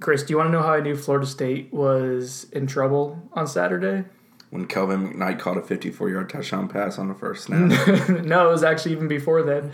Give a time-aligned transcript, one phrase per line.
[0.00, 3.46] Chris, do you want to know how I knew Florida State was in trouble on
[3.46, 4.04] Saturday?
[4.50, 8.08] When Kelvin McKnight caught a 54 yard touchdown pass on the first snap.
[8.08, 9.72] no, it was actually even before then.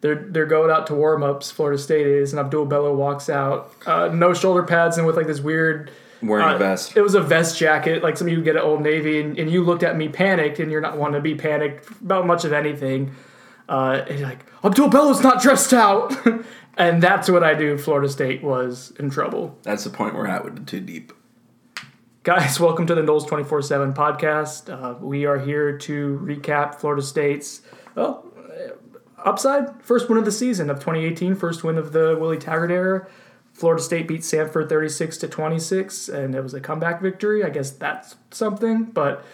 [0.00, 3.74] They're, they're going out to warm ups, Florida State is, and Abdul Bello walks out.
[3.84, 5.90] Uh, no shoulder pads and with like this weird.
[6.22, 6.96] Wearing uh, a vest.
[6.96, 9.50] It was a vest jacket, like some of you get at Old Navy, and, and
[9.50, 12.52] you looked at me panicked, and you're not wanting to be panicked about much of
[12.52, 13.12] anything.
[13.68, 16.14] Uh, and you're like, Abdul Bello's not dressed out.
[16.78, 19.58] and that's what I knew Florida State was in trouble.
[19.64, 21.12] That's the point we're at with the too deep.
[22.22, 24.70] Guys, welcome to the Noles 24 7 podcast.
[24.72, 27.62] Uh, we are here to recap Florida State's
[27.96, 28.74] well, uh,
[29.28, 29.82] upside.
[29.82, 33.08] First win of the season of 2018, first win of the Willie Taggart era.
[33.52, 37.42] Florida State beat Samford 36 to 26, and it was a comeback victory.
[37.42, 39.24] I guess that's something, but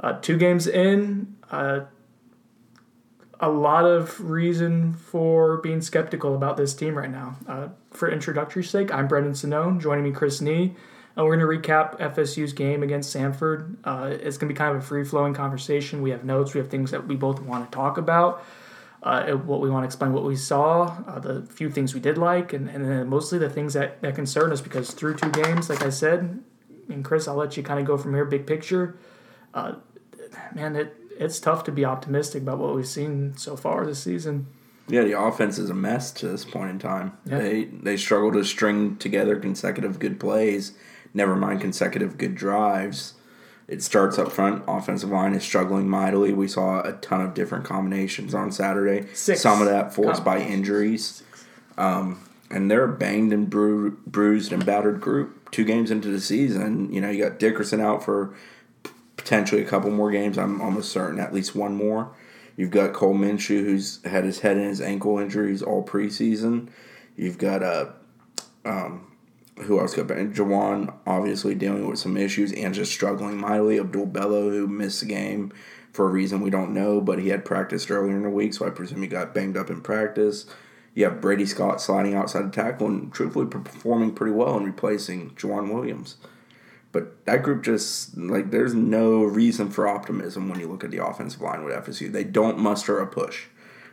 [0.00, 1.80] uh, two games in, uh,
[3.40, 7.36] a lot of reason for being skeptical about this team right now.
[7.46, 9.80] Uh, for introductory sake, I'm Brendan Sonnone.
[9.80, 10.74] Joining me, Chris Nee.
[11.16, 13.76] And we're going to recap FSU's game against Samford.
[13.84, 16.02] Uh, it's going to be kind of a free flowing conversation.
[16.02, 18.44] We have notes, we have things that we both want to talk about.
[19.00, 22.18] Uh, what we want to explain what we saw, uh, the few things we did
[22.18, 25.84] like, and, and mostly the things that, that concern us because through two games, like
[25.84, 26.42] I said,
[26.88, 28.98] and Chris, I'll let you kind of go from here, big picture.
[29.54, 29.74] Uh,
[30.52, 34.46] man, it, it's tough to be optimistic about what we've seen so far this season.
[34.88, 37.18] Yeah, the offense is a mess to this point in time.
[37.26, 37.38] Yeah.
[37.38, 40.72] They they struggle to string together consecutive good plays,
[41.12, 43.14] never mind consecutive good drives.
[43.66, 44.64] It starts up front.
[44.66, 46.32] Offensive line is struggling mightily.
[46.32, 49.08] We saw a ton of different combinations on Saturday.
[49.12, 51.22] Six Some of that forced by injuries.
[51.76, 55.50] Um, and they're a banged and bru- bruised and battered group.
[55.50, 58.34] Two games into the season, you know, you got Dickerson out for
[59.28, 60.38] potentially a couple more games.
[60.38, 62.10] I'm almost certain at least one more.
[62.56, 66.70] You've got Cole Minshew, who's had his head and his ankle injuries all preseason.
[67.14, 67.90] You've got uh,
[68.64, 69.06] um,
[69.60, 70.16] who else got back?
[70.28, 73.78] Jauan obviously dealing with some issues and just struggling mightily.
[73.78, 75.52] Abdul Bello, who missed the game
[75.92, 78.66] for a reason we don't know, but he had practiced earlier in the week, so
[78.66, 80.46] I presume he got banged up in practice.
[80.94, 85.32] You have Brady Scott sliding outside the tackle and truthfully performing pretty well and replacing
[85.32, 86.16] Jauan Williams.
[86.90, 91.04] But that group just like there's no reason for optimism when you look at the
[91.04, 92.10] offensive line with FSU.
[92.10, 93.46] They don't muster a push.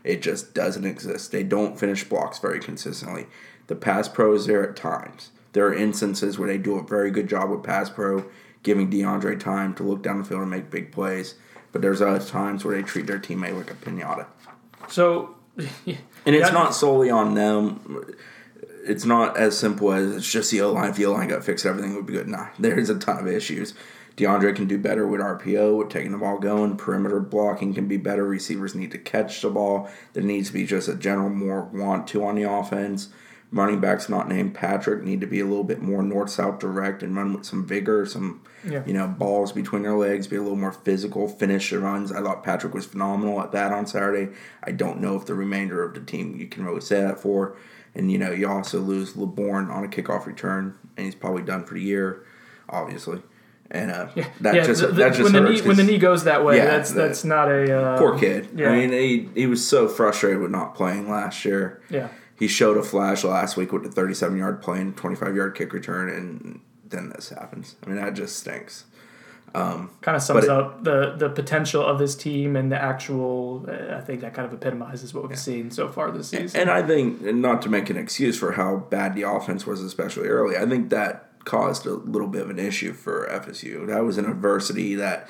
[0.03, 1.31] It just doesn't exist.
[1.31, 3.25] They don't finish blocks very consistently.
[3.67, 5.31] The pass pro is there at times.
[5.53, 8.25] There are instances where they do a very good job with pass pro,
[8.61, 11.35] giving Deondre time to look down the field and make big plays.
[11.72, 14.28] But there's other times where they treat their teammate like a pinata.
[14.88, 18.16] So, And it's not solely on them.
[18.85, 20.91] It's not as simple as it's just the O line.
[20.91, 22.28] If the O line got fixed, everything would be good.
[22.28, 23.73] Nah, there's a ton of issues.
[24.18, 26.78] Deondre can do better with RPO, with taking the ball going.
[26.78, 28.23] Perimeter blocking can be better.
[28.25, 29.90] Receivers need to catch the ball.
[30.13, 33.09] There needs to be just a general more want to on the offense.
[33.51, 37.03] Running backs not named Patrick need to be a little bit more north south direct
[37.03, 38.81] and run with some vigor, some Yeah.
[38.85, 42.12] you know balls between their legs, be a little more physical, finish the runs.
[42.12, 44.29] I thought Patrick was phenomenal at that on Saturday.
[44.63, 47.56] I don't know if the remainder of the team you can really say that for.
[47.95, 51.63] And you know you also lose Laborn on a kickoff return, and he's probably done
[51.63, 52.25] for the year,
[52.67, 53.22] obviously.
[53.72, 54.09] And uh,
[54.41, 56.57] that yeah, just the- that just when the knee when the knee goes that way,
[56.57, 58.50] Yeah, that's that's not a uh, Poor kid.
[58.55, 58.69] Yeah.
[58.69, 61.81] I mean, he he was so frustrated with not playing last year.
[61.89, 62.09] Yeah.
[62.38, 65.72] He showed a flash last week with the 37 yard play and 25 yard kick
[65.72, 67.75] return, and then this happens.
[67.84, 68.85] I mean, that just stinks.
[70.01, 73.66] Kind of sums up the the potential of this team and the actual.
[73.67, 76.59] uh, I think that kind of epitomizes what we've seen so far this season.
[76.59, 80.27] And I think, not to make an excuse for how bad the offense was, especially
[80.27, 83.88] early, I think that caused a little bit of an issue for FSU.
[83.88, 85.29] That was an adversity that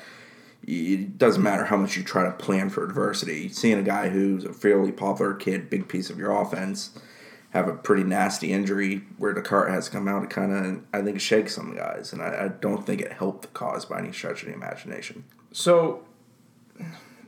[0.66, 3.48] it doesn't matter how much you try to plan for adversity.
[3.48, 6.98] Seeing a guy who's a fairly popular kid, big piece of your offense,
[7.50, 11.02] have a pretty nasty injury where the cart has come out, it kind of, I
[11.02, 12.12] think, shakes some guys.
[12.12, 15.24] And I, I don't think it helped the cause by any stretch of the imagination.
[15.52, 16.04] So,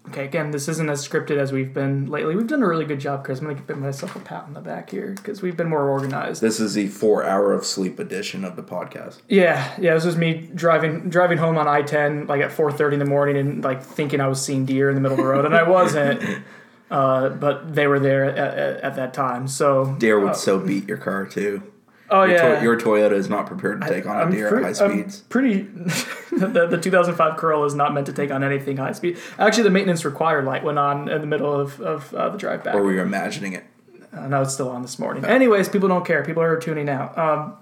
[0.08, 2.34] okay, again, this isn't as scripted as we've been lately.
[2.34, 3.40] We've done a really good job, Chris.
[3.40, 6.42] I'm gonna give myself a pat on the back here because we've been more organized.
[6.42, 9.20] This is the four hour of sleep edition of the podcast.
[9.28, 9.94] Yeah, yeah.
[9.94, 13.06] This was me driving driving home on I ten like at four thirty in the
[13.06, 15.54] morning and like thinking I was seeing deer in the middle of the road and
[15.54, 16.22] I wasn't.
[16.90, 19.46] Uh, but they were there at, at, at that time.
[19.48, 21.62] So Deer would so beat your car too.
[22.08, 24.56] oh Your, yeah, Toy- your Toyota is not prepared to take on a I'm deer
[24.56, 25.20] at high I'm speeds.
[25.20, 25.62] pretty.
[26.32, 29.18] the, the 2005 Corolla is not meant to take on anything high speed.
[29.38, 32.64] Actually, the maintenance required light went on in the middle of, of uh, the drive
[32.64, 32.74] back.
[32.74, 33.64] Or were you imagining it?
[34.10, 35.26] Uh, no, it's still on this morning.
[35.26, 36.24] Anyways, people don't care.
[36.24, 37.18] People are tuning out.
[37.18, 37.54] Um,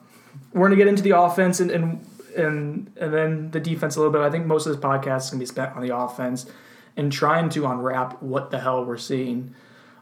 [0.53, 2.07] we're gonna get into the offense and, and
[2.37, 4.21] and and then the defense a little bit.
[4.23, 6.47] I think most of this podcast is gonna be spent on the offense
[6.97, 9.55] and trying to unwrap what the hell we're seeing.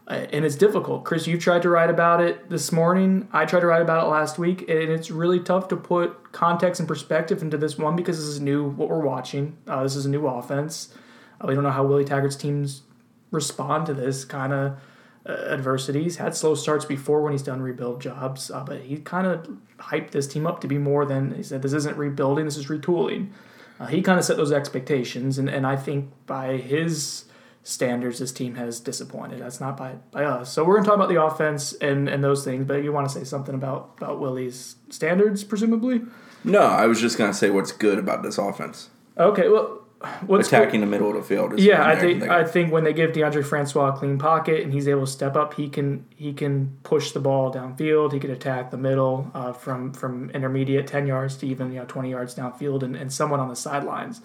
[0.07, 1.05] Uh, and it's difficult.
[1.05, 3.27] Chris, you tried to write about it this morning.
[3.33, 6.79] I tried to write about it last week, and it's really tough to put context
[6.79, 8.69] and perspective into this one because this is new.
[8.69, 10.95] What we're watching, uh, this is a new offense.
[11.41, 12.83] Uh, we don't know how Willie Taggart's teams
[13.31, 14.79] respond to this kind of
[15.27, 19.49] uh, had slow starts before when he's done rebuild jobs, uh, but he kind of
[19.79, 21.63] hyped this team up to be more than he said.
[21.63, 22.45] This isn't rebuilding.
[22.45, 23.31] This is retooling.
[23.79, 27.25] Uh, he kind of set those expectations, and, and I think by his
[27.65, 29.41] standards, this team has disappointed.
[29.41, 30.53] That's not by, by us.
[30.53, 33.09] So we're going to talk about the offense and, and those things, but you want
[33.09, 36.03] to say something about, about Willie's standards, presumably?
[36.45, 38.91] No, I was just going to say what's good about this offense.
[39.17, 39.84] Okay, well,
[40.27, 41.59] what's attacking the middle of the field.
[41.59, 44.89] yeah, I think I think when they give Deondre Francois a clean pocket and he's
[44.89, 48.13] able to step up, he can he can push the ball downfield.
[48.13, 51.85] He can attack the middle uh, from from intermediate ten yards to even you know
[51.87, 54.21] twenty yards downfield and, and someone on the sidelines.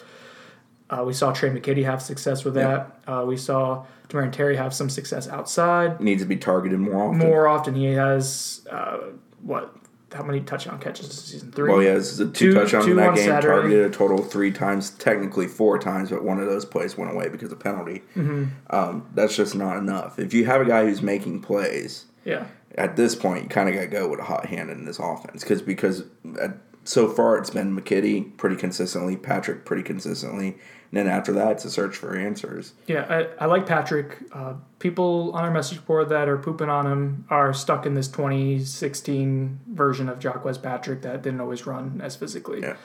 [0.89, 2.99] Uh, we saw Trey McKitty have success with that.
[3.05, 6.01] Uh, we saw Tamorrion Terry have some success outside.
[6.01, 7.19] Needs to be targeted more often.
[7.19, 8.97] More often, he has uh,
[9.43, 9.75] what
[10.13, 11.51] how many touchdown catches in season?
[11.51, 11.69] Three.
[11.69, 13.27] Well, he has two, two touchdowns two in that game.
[13.27, 13.47] Saturday.
[13.47, 17.11] Targeted a total of three times, technically four times, but one of those plays went
[17.11, 18.01] away because of penalty.
[18.15, 18.45] Mm-hmm.
[18.69, 20.19] Um, that's just not enough.
[20.19, 22.45] If you have a guy who's making plays, yeah.
[22.75, 24.99] At this point, you kind of got to go with a hot hand in this
[24.99, 26.03] offense because because
[26.39, 26.51] at,
[26.83, 30.57] so far it's been McKitty pretty consistently, Patrick pretty consistently,
[30.91, 32.73] and then after that, it's a search for answers.
[32.87, 34.17] Yeah, I, I like Patrick.
[34.31, 38.07] Uh, people on our message board that are pooping on him are stuck in this
[38.07, 42.61] 2016 version of Jacques Patrick that didn't always run as physically.
[42.61, 42.75] Yeah.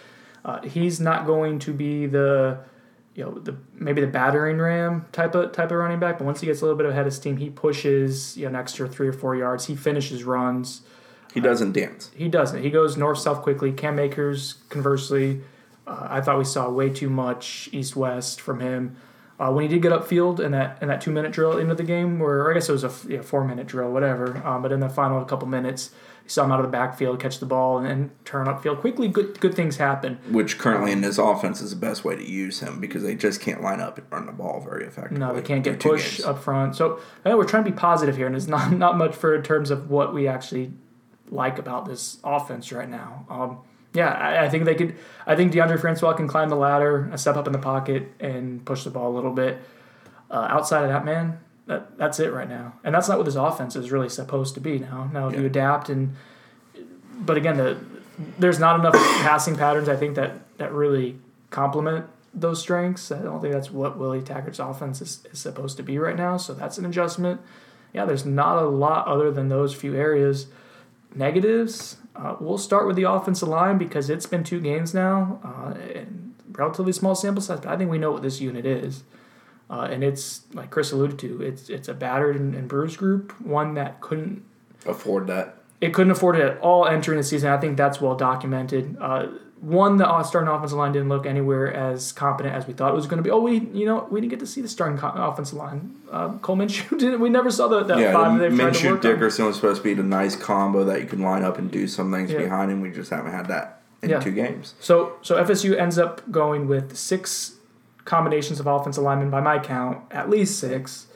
[0.44, 2.58] Uh, he's not going to be the,
[3.14, 6.41] you know, the maybe the battering ram type of type of running back, but once
[6.41, 9.08] he gets a little bit ahead of steam, he pushes you know, an extra three
[9.08, 9.64] or four yards.
[9.64, 10.82] He finishes runs.
[11.35, 12.11] He doesn't dance.
[12.15, 12.63] He doesn't.
[12.63, 13.73] He goes north south quickly.
[13.73, 15.43] Cam Akers, conversely
[15.87, 18.97] uh, I thought we saw way too much east west from him.
[19.39, 21.63] Uh, when he did get upfield in that in that two minute drill at the
[21.63, 24.41] end of the game, or I guess it was a yeah, four minute drill, whatever.
[24.47, 25.91] Um, but in the final couple minutes,
[26.23, 29.09] you saw him out of the backfield, catch the ball, and, and, turn upfield quickly.
[29.09, 30.21] Good good things happen.
[30.31, 33.41] Which currently in this offense is the best way to use him because they just
[33.41, 35.19] can't line up and run the ball very effectively.
[35.19, 36.77] No, they can't get push up front.
[36.77, 39.73] So we're trying to be positive here, and it's not not much for in terms
[39.73, 40.73] of what we actually
[41.31, 43.26] like about this offense right now.
[43.29, 43.59] Um,
[43.93, 44.97] yeah, I, I, think they could.
[45.26, 48.85] I think Deondre Francois can climb the ladder, step up in the pocket, and push
[48.85, 49.59] the ball a little bit.
[50.31, 53.37] Uh, outside of that, man, that that's it right now, and that's not what this
[53.37, 54.81] offense is really supposed to be.
[54.81, 55.41] Now, now if yeah.
[55.41, 56.17] you adapt and,
[57.21, 57.79] but again, the
[58.38, 59.88] there's not enough passing patterns.
[59.88, 61.19] I think that that really
[61.50, 63.12] complement those strengths.
[63.12, 66.37] I don't think that's what Willie Taggart's offense is, is supposed to be right now.
[66.37, 67.41] So that's an adjustment.
[67.93, 70.47] Yeah, there's not a lot other than those few areas.
[71.15, 75.75] Negatives, uh, we'll start with the offensive line because it's been two games now, uh,
[75.95, 77.61] and relatively small sample size.
[77.61, 79.05] But I think we know what this unit is,
[79.71, 81.43] uh, and it's like Chris alluded to.
[81.43, 84.45] It's it's a battered and, and bruised group, one that couldn't
[84.87, 85.59] afford that.
[85.81, 87.51] It couldn't afford it at all entering the season.
[87.51, 88.97] I think that's well documented.
[89.01, 89.27] Uh,
[89.65, 93.07] one, the starting offensive line didn't look anywhere as competent as we thought it was
[93.07, 93.31] going to be.
[93.31, 95.97] Oh, we you know we didn't get to see the starting co- offensive line.
[96.11, 97.21] Uh, Cole Minshew didn't.
[97.21, 99.49] We never saw the, that yeah, five the Minshew Dickerson on.
[99.49, 102.13] was supposed to be the nice combo that you can line up and do some
[102.13, 102.41] things yeah.
[102.41, 102.83] behind him.
[102.83, 104.21] We just haven't had that in yeah.
[104.21, 104.75] two games.
[104.81, 107.57] So so FSU ends up going with six
[108.05, 111.07] combinations of offensive linemen by my count, at least six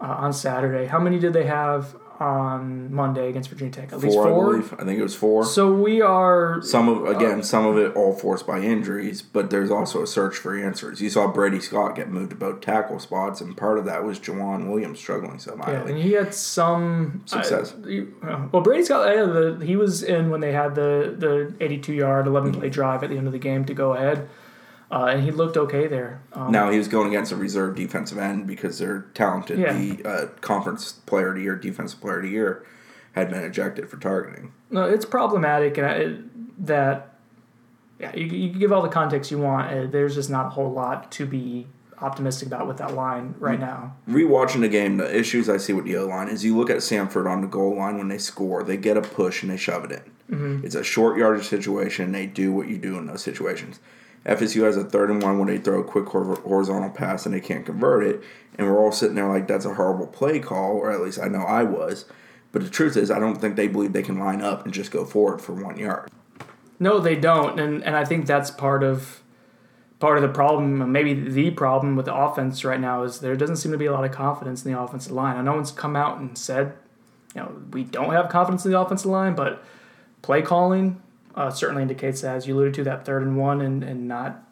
[0.00, 0.86] uh, on Saturday.
[0.86, 3.92] How many did they have on Monday against Virginia Tech.
[3.92, 4.56] At four, least four.
[4.56, 5.44] I, I, think it was four.
[5.44, 9.50] So we are some of again uh, some of it all forced by injuries, but
[9.50, 11.02] there's also a search for answers.
[11.02, 14.18] You saw Brady Scott get moved to both tackle spots, and part of that was
[14.18, 15.76] Jauan Williams struggling so mightily.
[15.76, 17.74] Yeah, and he had some success.
[17.74, 21.92] Uh, well, Brady Scott, yeah, the, he was in when they had the the 82
[21.92, 24.28] yard 11 play drive at the end of the game to go ahead.
[24.90, 26.22] Uh, and he looked okay there.
[26.32, 29.58] Um, now he was going against a reserve defensive end because they're talented.
[29.58, 29.72] Yeah.
[29.72, 32.66] The uh, conference player of the year, defensive player of the year,
[33.12, 34.52] had been ejected for targeting.
[34.70, 37.14] No, it's problematic and that
[37.98, 39.72] yeah, you, you give all the context you want.
[39.72, 41.66] Uh, there's just not a whole lot to be
[42.00, 43.96] optimistic about with that line right now.
[44.08, 46.78] Rewatching the game, the issues I see with the O line is you look at
[46.78, 49.84] Samford on the goal line when they score, they get a push and they shove
[49.84, 50.36] it in.
[50.36, 50.66] Mm-hmm.
[50.66, 52.12] It's a short yardage situation.
[52.12, 53.80] They do what you do in those situations.
[54.26, 57.40] FSU has a third and one when they throw a quick horizontal pass and they
[57.40, 58.22] can't convert it.
[58.56, 61.28] And we're all sitting there like, that's a horrible play call, or at least I
[61.28, 62.06] know I was.
[62.52, 64.90] But the truth is, I don't think they believe they can line up and just
[64.90, 66.10] go forward for one yard.
[66.78, 69.22] No, they don't, and and I think that's part of
[70.04, 73.56] part of the problem, maybe the problem with the offense right now is there doesn't
[73.56, 75.36] seem to be a lot of confidence in the offensive line.
[75.36, 76.74] I know one's come out and said,
[77.34, 79.64] you know, we don't have confidence in the offensive line, but
[80.20, 81.00] play calling
[81.34, 84.44] uh, certainly indicates that, as you alluded to, that third and one and, and not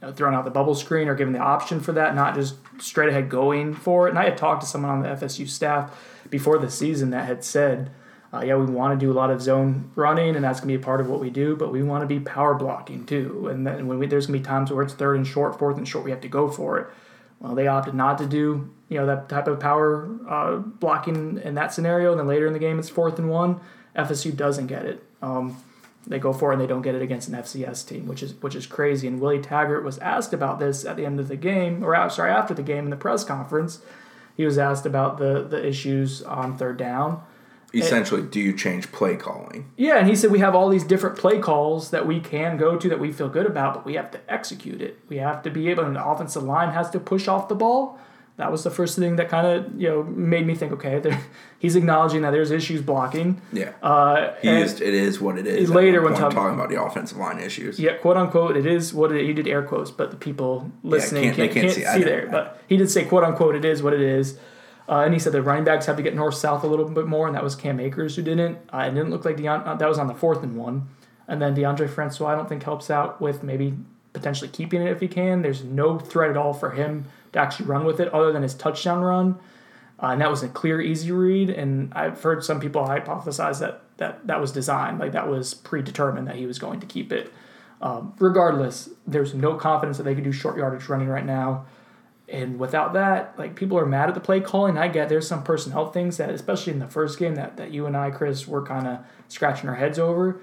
[0.00, 2.56] you know, throwing out the bubble screen or giving the option for that, not just
[2.78, 4.10] straight ahead going for it.
[4.10, 5.96] And I had talked to someone on the FSU staff
[6.30, 7.90] before the season that had said,
[8.32, 10.78] uh, yeah, we want to do a lot of zone running, and that's going to
[10.78, 13.48] be a part of what we do, but we want to be power blocking too.
[13.48, 15.76] And then when we, there's going to be times where it's third and short, fourth
[15.76, 16.86] and short, we have to go for it.
[17.40, 21.54] Well, they opted not to do you know that type of power uh, blocking in
[21.54, 22.10] that scenario.
[22.10, 23.60] And then later in the game, it's fourth and one.
[23.96, 25.02] FSU doesn't get it.
[25.22, 25.62] Um,
[26.06, 28.34] they go for it and they don't get it against an FCS team, which is
[28.34, 29.06] which is crazy.
[29.06, 32.30] And Willie Taggart was asked about this at the end of the game, or sorry,
[32.30, 33.80] after the game in the press conference.
[34.36, 37.22] He was asked about the the issues on third down.
[37.72, 39.70] Essentially, do you change play calling?
[39.76, 42.76] Yeah, and he said we have all these different play calls that we can go
[42.76, 44.98] to that we feel good about, but we have to execute it.
[45.08, 47.98] We have to be able, and the offensive line has to push off the ball
[48.40, 51.20] that was the first thing that kind of you know made me think, okay, there,
[51.58, 53.40] he's acknowledging that there's issues blocking.
[53.52, 54.80] Yeah, uh, he is.
[54.80, 55.68] It is what it is.
[55.68, 59.26] Later, when talking, about the offensive line issues, yeah, quote unquote, it is what it.
[59.26, 62.28] He did air quotes, but the people listening yeah, can't, can't, can't, see, see there.
[62.28, 64.38] But he did say, quote unquote, it is what it is.
[64.88, 67.06] Uh, and he said the running backs have to get north south a little bit
[67.06, 68.58] more, and that was Cam Akers who didn't.
[68.72, 70.88] Uh, it didn't look like Deon- uh, that was on the fourth and one.
[71.28, 73.74] And then Deondre Francois, I don't think helps out with maybe
[74.12, 75.42] potentially keeping it if he can.
[75.42, 78.54] There's no threat at all for him to actually run with it other than his
[78.54, 79.38] touchdown run.
[80.02, 81.50] Uh, and that was a clear, easy read.
[81.50, 86.26] And I've heard some people hypothesize that that, that was designed, like that was predetermined
[86.26, 87.32] that he was going to keep it.
[87.82, 91.66] Um, regardless, there's no confidence that they could do short yardage running right now.
[92.28, 94.78] And without that, like people are mad at the play calling.
[94.78, 97.86] I get there's some personnel things that, especially in the first game, that, that you
[97.86, 100.40] and I, Chris, were kind of scratching our heads over.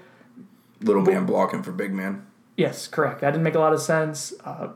[0.80, 2.26] Little man blocking for big man.
[2.56, 3.22] Yes, correct.
[3.22, 4.34] That didn't make a lot of sense.
[4.44, 4.68] Uh,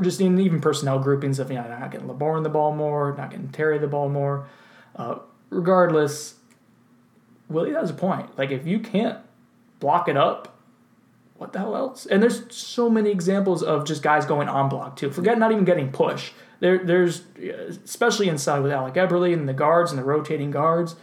[0.00, 3.48] just even personnel groupings of you know not getting Laborn the ball more, not getting
[3.48, 4.48] Terry the ball more.
[4.96, 5.18] Uh,
[5.50, 6.36] regardless,
[7.48, 8.36] Willie has a point.
[8.38, 9.18] Like if you can't
[9.80, 10.58] block it up,
[11.36, 12.04] what the hell else?
[12.06, 15.10] And there's so many examples of just guys going on block too.
[15.10, 16.32] Forget not even getting push.
[16.60, 17.22] There, there's
[17.84, 20.96] especially inside with Alec Eberle and the guards and the rotating guards.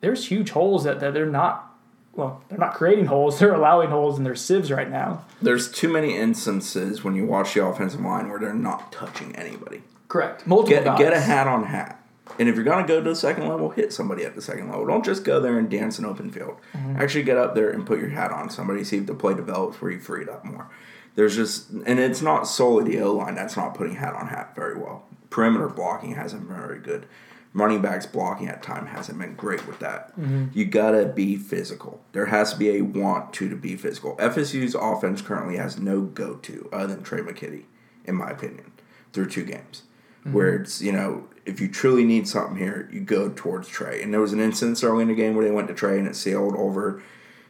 [0.00, 1.69] There's huge holes that, that they're not
[2.20, 5.24] well, they're not creating holes; they're allowing holes in their sieves right now.
[5.42, 9.82] There's too many instances when you watch the offensive line where they're not touching anybody.
[10.08, 10.46] Correct.
[10.46, 10.98] Multiple get guys.
[10.98, 11.96] get a hat on hat.
[12.38, 14.86] And if you're gonna go to the second level, hit somebody at the second level.
[14.86, 16.56] Don't just go there and dance in open field.
[16.74, 17.00] Mm-hmm.
[17.00, 18.84] Actually, get up there and put your hat on somebody.
[18.84, 20.68] See if the play develops where you free it up more.
[21.16, 24.54] There's just, and it's not solely the O line that's not putting hat on hat
[24.54, 25.04] very well.
[25.28, 27.06] Perimeter blocking hasn't been very good
[27.52, 30.10] running backs blocking at time hasn't been great with that.
[30.18, 30.46] Mm-hmm.
[30.52, 32.00] You gotta be physical.
[32.12, 34.16] There has to be a want to to be physical.
[34.16, 37.64] FSU's offense currently has no go to other than Trey McKitty,
[38.04, 38.72] in my opinion,
[39.12, 39.82] through two games.
[40.20, 40.32] Mm-hmm.
[40.32, 44.02] Where it's, you know, if you truly need something here, you go towards Trey.
[44.02, 46.06] And there was an instance early in the game where they went to Trey and
[46.06, 47.02] it sailed over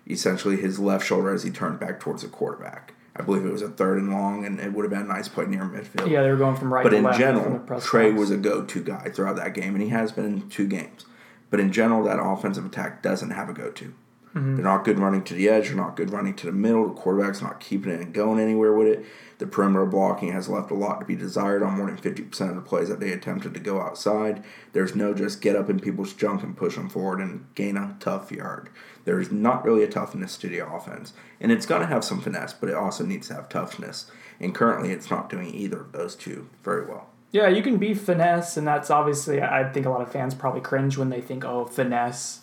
[0.09, 2.95] essentially his left shoulder as he turned back towards the quarterback.
[3.21, 5.29] I believe it was a third and long, and it would have been a nice
[5.29, 6.11] play near midfield.
[6.11, 6.83] Yeah, they were going from right.
[6.83, 7.03] To left.
[7.03, 10.25] But in general, Tre was a go-to guy throughout that game, and he has been
[10.25, 11.05] in two games.
[11.51, 13.95] But in general, that offensive attack doesn't have a go-to.
[14.35, 14.57] Mm-hmm.
[14.57, 15.67] They're not good running to the edge.
[15.67, 16.89] They're not good running to the middle.
[16.89, 19.05] The quarterback's not keeping it and going anywhere with it.
[19.39, 22.55] The perimeter blocking has left a lot to be desired on more than 50% of
[22.55, 24.45] the plays that they attempted to go outside.
[24.73, 27.97] There's no just get up in people's junk and push them forward and gain a
[27.99, 28.71] tough yard.
[29.11, 31.15] There's not really a toughness to the offense.
[31.41, 34.09] And it's going to have some finesse, but it also needs to have toughness.
[34.39, 37.09] And currently, it's not doing either of those two very well.
[37.33, 40.61] Yeah, you can be finesse, and that's obviously, I think a lot of fans probably
[40.61, 42.43] cringe when they think, oh, finesse.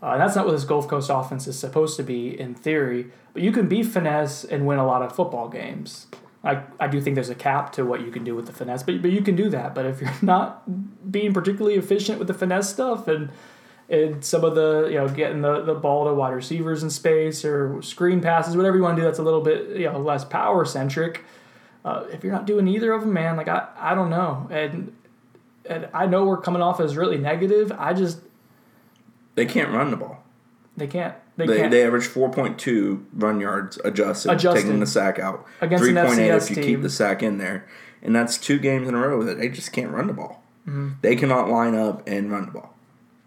[0.00, 3.10] Uh, that's not what this Gulf Coast offense is supposed to be in theory.
[3.32, 6.06] But you can be finesse and win a lot of football games.
[6.44, 8.84] I, I do think there's a cap to what you can do with the finesse,
[8.84, 9.74] but, but you can do that.
[9.74, 13.30] But if you're not being particularly efficient with the finesse stuff and
[13.88, 17.44] and some of the you know getting the, the ball to wide receivers in space
[17.44, 20.24] or screen passes, whatever you want to do that's a little bit you know less
[20.24, 21.24] power centric.
[21.84, 24.94] Uh, if you're not doing either of them, man, like I, I don't know, and
[25.66, 27.72] and I know we're coming off as really negative.
[27.72, 28.20] I just
[29.34, 30.22] they can't run the ball.
[30.76, 31.14] They can't.
[31.36, 31.70] They, they, can't.
[31.70, 35.46] they average four point two run yards adjusted, adjusted, taking the sack out.
[35.60, 36.64] Against three point eight if you team.
[36.64, 37.66] keep the sack in there,
[38.02, 40.42] and that's two games in a row that they just can't run the ball.
[40.66, 40.92] Mm-hmm.
[41.02, 42.73] They cannot line up and run the ball.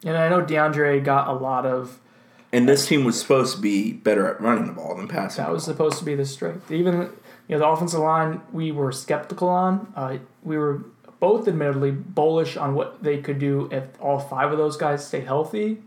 [0.03, 1.99] And I know Deondre got a lot of.
[2.51, 5.43] And this team was supposed to be better at running the ball than passing.
[5.43, 6.71] That was supposed to be the strength.
[6.71, 7.09] Even
[7.47, 9.91] you know the offensive line we were skeptical on.
[9.95, 10.83] Uh, we were
[11.19, 15.25] both admittedly bullish on what they could do if all five of those guys stayed
[15.25, 15.79] healthy.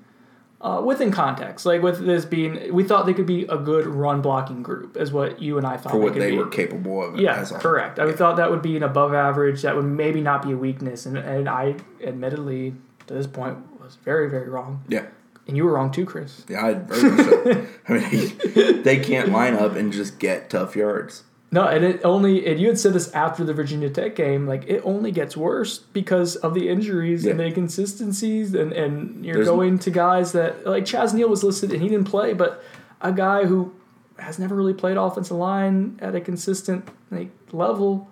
[0.60, 4.20] Uh, within context, like with this being, we thought they could be a good run
[4.20, 6.36] blocking group, is what you and I thought for what they, they be.
[6.36, 7.18] were capable of.
[7.18, 7.98] Yeah, correct.
[7.98, 9.62] I thought that would be an above average.
[9.62, 12.74] That would maybe not be a weakness, and and I admittedly
[13.06, 13.56] to this point
[13.90, 14.82] was very, very wrong.
[14.88, 15.06] Yeah.
[15.46, 16.44] And you were wrong too, Chris.
[16.48, 17.66] Yeah, I so.
[17.88, 21.24] I mean, they can't line up and just get tough yards.
[21.52, 24.64] No, and it only and you had said this after the Virginia Tech game, like
[24.68, 27.48] it only gets worse because of the injuries and the Yeah.
[27.48, 31.82] inconsistencies and, and you're There's- going to guys that like Chaz Neal was listed and
[31.82, 32.62] he didn't play, but
[33.00, 33.72] a guy who
[34.20, 38.08] has never really played offensive line at a consistent like level.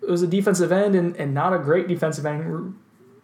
[0.00, 2.74] It was a defensive end and, and not a great defensive end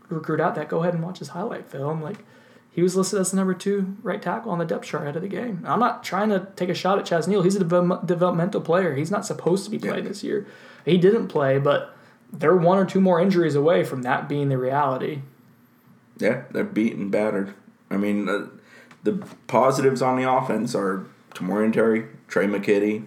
[0.09, 0.69] recruit out that.
[0.69, 2.03] Go ahead and watch his highlight film.
[2.03, 2.25] Like
[2.71, 5.23] he was listed as the number two right tackle on the depth chart ahead of
[5.23, 5.63] the game.
[5.67, 7.43] I'm not trying to take a shot at Chaz Neal.
[7.43, 8.95] He's a devel- developmental player.
[8.95, 10.09] He's not supposed to be playing Yeah.
[10.09, 10.47] this year.
[10.85, 11.97] He didn't play, but
[12.33, 15.21] they're one or two more injuries away from that being the reality.
[16.19, 17.55] Yeah, they're beaten, battered.
[17.91, 18.47] I mean, uh,
[19.05, 23.07] the positives on the offense are Tamorrion Terry, Trey McKitty.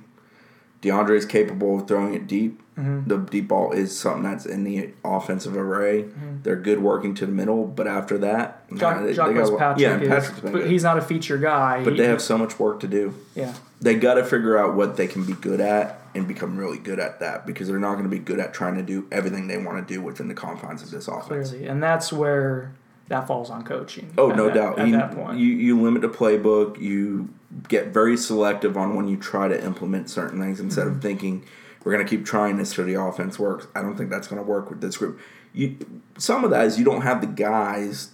[0.82, 2.62] Deondre is capable of throwing it deep.
[2.78, 3.08] Mm-hmm.
[3.10, 6.06] The deep ball is something that's in the offensive array.
[6.44, 9.80] They're good working to the middle, but after that, Jock, nah, they- they got- Patrick
[9.82, 10.72] yeah, is, Patrick's been but good.
[10.72, 11.84] he's not a feature guy.
[11.84, 13.14] but He- they have so much work to do.
[13.36, 13.54] yeah.
[13.82, 17.00] They got to figure out what they can be good at and become really good
[17.00, 19.58] at that because they're not going to be good at trying to do everything they
[19.58, 21.50] want to do within the confines of this offense.
[21.52, 22.72] clearly, and that's where
[23.10, 24.10] that falls on coaching.
[24.18, 24.80] Oh, no that- doubt.
[24.80, 26.80] At you, that point, you you limit the playbook.
[26.82, 27.30] You
[27.70, 30.96] get very selective on when you try to implement certain things instead Mm-hmm.
[30.98, 31.44] of thinking
[31.84, 33.68] we're going to keep trying this till the offense works.
[33.76, 35.20] I don't think that's going to work with this group.
[35.54, 35.78] You
[36.18, 38.12] some of that is you don't have the guys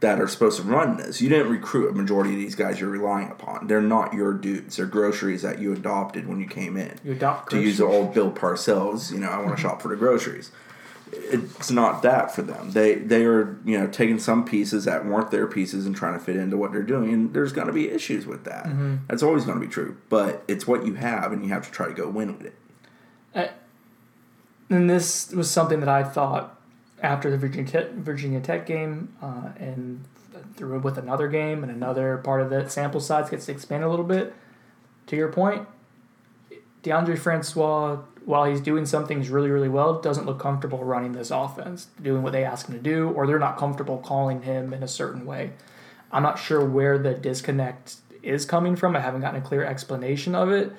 [0.00, 1.20] that are supposed to run this.
[1.20, 3.66] You didn't recruit a majority of these guys you're relying upon.
[3.66, 4.76] They're not your dudes.
[4.76, 6.98] They're groceries that you adopted when you came in.
[7.04, 9.88] you adopt to use the old Bill Parcells, you know, I want to shop for
[9.88, 10.50] the groceries.
[11.10, 12.72] It's not that for them.
[12.72, 16.18] They they are you know taking some pieces that weren't their pieces and trying to
[16.18, 18.66] fit into what they're doing, and there's going to be issues with that.
[18.66, 18.96] Mm-hmm.
[19.08, 19.96] That's always going to be true.
[20.10, 22.54] But it's what you have, and you have to try to go win with it.
[24.70, 26.60] And this was something that I thought
[27.02, 30.04] after the Virginia Tech, Virginia Tech game, uh, and
[30.56, 33.88] through with another game and another part of that sample size gets to expand a
[33.88, 34.34] little bit.
[35.06, 35.66] To your point,
[36.82, 41.30] Deondre Francois, while he's doing some things really, really well, doesn't look comfortable running this
[41.30, 44.82] offense, doing what they ask him to do, or they're not comfortable calling him in
[44.82, 45.52] a certain way.
[46.12, 48.96] I'm not sure where the disconnect is coming from.
[48.96, 50.72] I haven't gotten a clear explanation of it.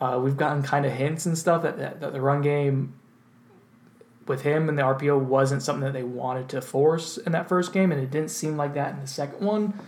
[0.00, 2.94] Uh, we've gotten kind of hints and stuff that, that, that the run game
[4.26, 7.72] with him and the RPO wasn't something that they wanted to force in that first
[7.72, 9.78] game, and it didn't seem like that in the second one.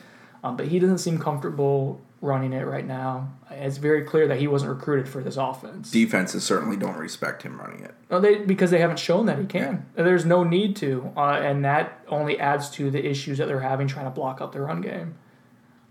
[0.45, 3.33] Um, but he doesn't seem comfortable running it right now.
[3.51, 5.91] It's very clear that he wasn't recruited for this offense.
[5.91, 7.95] Defenses certainly don't respect him running it.
[8.11, 9.87] No, they because they haven't shown that he can.
[9.95, 13.87] There's no need to, uh, and that only adds to the issues that they're having
[13.87, 15.17] trying to block up the run game.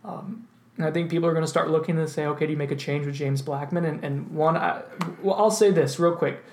[0.03, 2.57] Um, and I think people are going to start looking and say, okay, do you
[2.57, 3.85] make a change with James Blackman?
[3.85, 4.81] And and one, I,
[5.21, 6.43] well, I'll say this real quick.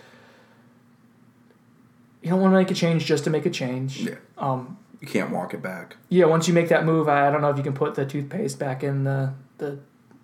[2.22, 3.98] You don't want to make a change just to make a change.
[4.02, 4.14] Yeah.
[4.38, 5.96] Um, You can't walk it back.
[6.08, 8.06] yeah, once you make that move, I, I don't know if you can put the
[8.06, 9.78] toothpaste back in the the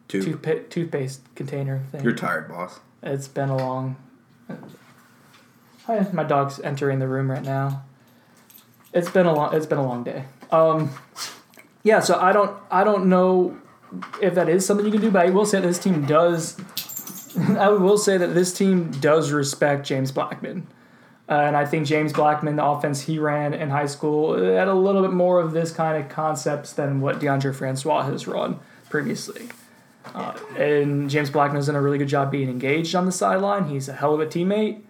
[0.07, 0.23] Two.
[0.23, 2.03] toothpa- toothpaste container thing.
[2.03, 2.81] You're tired, boss.
[3.03, 3.97] It's been a long.
[5.87, 7.83] Hi, my dog's entering the room right now.
[8.93, 9.55] It's been a long.
[9.55, 10.25] It's been a long day.
[10.51, 10.91] Um,
[11.83, 12.01] yeah.
[12.01, 12.57] So I don't.
[12.71, 13.59] I don't know
[14.21, 16.59] if that is something you can do, but I will say this team does.
[17.59, 20.67] I will say that this team does respect James Blackman.
[21.29, 24.75] Uh, and I think James Blackman, the offense he ran in high school, had a
[24.75, 29.49] little bit more of this kind of concepts than what Deondre Francois has run previously.
[30.15, 33.69] Uh, and James Blackman's done a really good job being engaged on the sideline.
[33.69, 34.83] He's a hell of a teammate.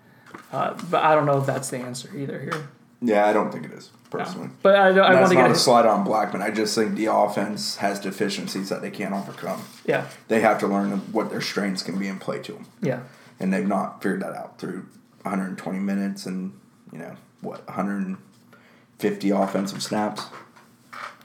[0.53, 2.69] Uh, but I don't know if that's the answer either here.
[3.01, 4.49] Yeah, I don't think it is personally.
[4.63, 6.43] But I, I want That's to not get a slide on Blackman.
[6.43, 9.63] I just think the offense has deficiencies that they can't overcome.
[9.87, 12.67] Yeah, They have to learn what their strengths can be and play to them.
[12.83, 13.01] yeah.
[13.39, 14.87] and they've not figured that out through
[15.23, 16.53] 120 minutes and
[16.93, 20.25] you know what 150 offensive snaps.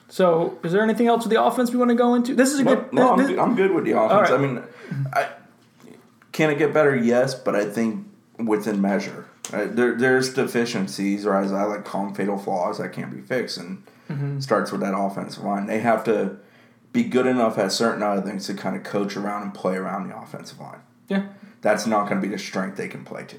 [0.09, 2.35] So, is there anything else with the offense we want to go into?
[2.35, 2.93] This is a No, good.
[2.93, 4.29] no, I'm, good, I'm good with the offense.
[4.29, 4.39] right.
[4.39, 4.63] I mean,
[5.11, 5.29] I,
[6.31, 6.95] can it get better?
[6.95, 8.05] Yes, but I think
[8.37, 9.25] within measure.
[9.53, 13.21] Uh, there, there's deficiencies, or as I like call them, fatal flaws that can't be
[13.21, 14.41] fixed, and Mm-hmm.
[14.41, 15.65] starts with that offensive line.
[15.65, 16.35] They have to
[16.91, 20.09] be good enough at certain other things to kind of coach around and play around
[20.09, 20.81] the offensive line.
[21.07, 21.27] yeah.
[21.61, 23.37] That's not going to be the strength they can play to,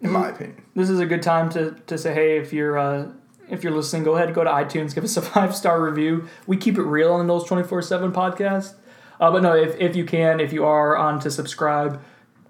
[0.00, 0.62] in my opinion.
[0.74, 3.08] this is a good time to, to say, hey, if you're uh,
[3.50, 6.26] if you're listening, go ahead, go to iTunes, give us a five star review.
[6.46, 8.74] We keep it real on the Noles twenty four seven podcast.
[9.20, 12.00] Uh, but no, if, if you can, if you are on to subscribe,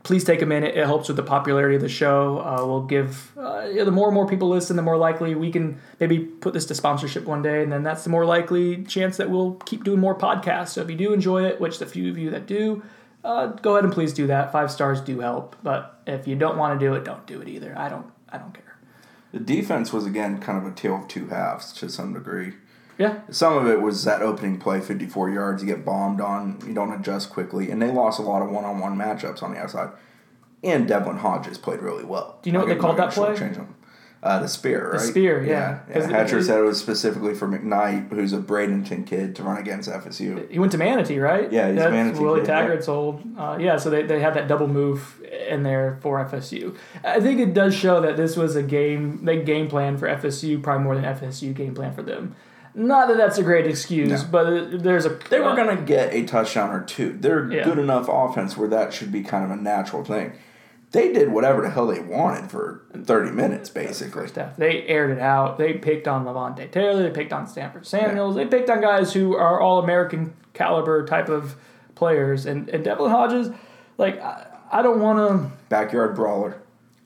[0.02, 0.76] please take a minute.
[0.76, 2.38] It helps with the popularity of the show.
[2.38, 5.80] Uh, we'll give uh, the more and more people listen, the more likely we can
[6.00, 9.30] maybe put this to sponsorship one day, and then that's the more likely chance that
[9.30, 10.70] we'll keep doing more podcasts.
[10.70, 12.82] So if you do enjoy it, which the few of you that do,
[13.24, 14.52] uh, go ahead and please do that.
[14.52, 17.48] Five stars do help, but if you don't want to do it, don't do it
[17.48, 17.76] either.
[17.76, 18.06] I don't.
[18.30, 18.76] I don't care.
[19.32, 22.54] The defense was again kind of a tale of two halves to some degree.
[22.98, 26.74] Yeah, Some of it was that opening play, 54 yards, you get bombed on, you
[26.74, 29.60] don't adjust quickly, and they lost a lot of one on one matchups on the
[29.60, 29.90] outside.
[30.64, 32.38] and Devlin Hodges played really well.
[32.42, 33.36] Do you know what they called that play?
[33.36, 33.58] Change.
[34.20, 35.00] Uh, the spear, right?
[35.00, 35.78] The spear, yeah.
[35.88, 35.94] yeah.
[35.94, 39.88] 'Cause Hatcher said it was specifically for McKnight, who's a Bradenton kid, to run against
[39.88, 40.50] FSU.
[40.50, 41.52] He went to Manatee, right?
[41.52, 42.62] Yeah, he's That's Manatee Willie kid, yeah.
[42.62, 43.22] Taggart's old.
[43.38, 46.74] Uh, yeah, so they, they had that double move in there for FSU.
[47.04, 50.60] I think it does show that this was a game, they game plan for FSU,
[50.60, 52.34] probably more than FSU game plan for them.
[52.74, 54.28] Not that that's a great excuse, No.
[54.30, 55.18] but there's a.
[55.30, 57.16] They were uh, going to get a touchdown or two.
[57.20, 57.64] They're Yeah.
[57.64, 60.32] good enough offense where that should be kind of a natural thing.
[60.92, 64.26] They did whatever the hell they wanted for 30 minutes, basically.
[64.34, 64.56] half.
[64.56, 65.58] They aired it out.
[65.58, 67.02] They picked on Levonta Taylor.
[67.02, 68.36] They picked on Stanford Samuels.
[68.36, 71.56] They picked on guys who are all American caliber type of
[71.94, 72.46] players.
[72.46, 73.50] And, and Devlin Hodges,
[73.98, 75.50] like, I, I don't want to.
[75.68, 76.56] Backyard brawler.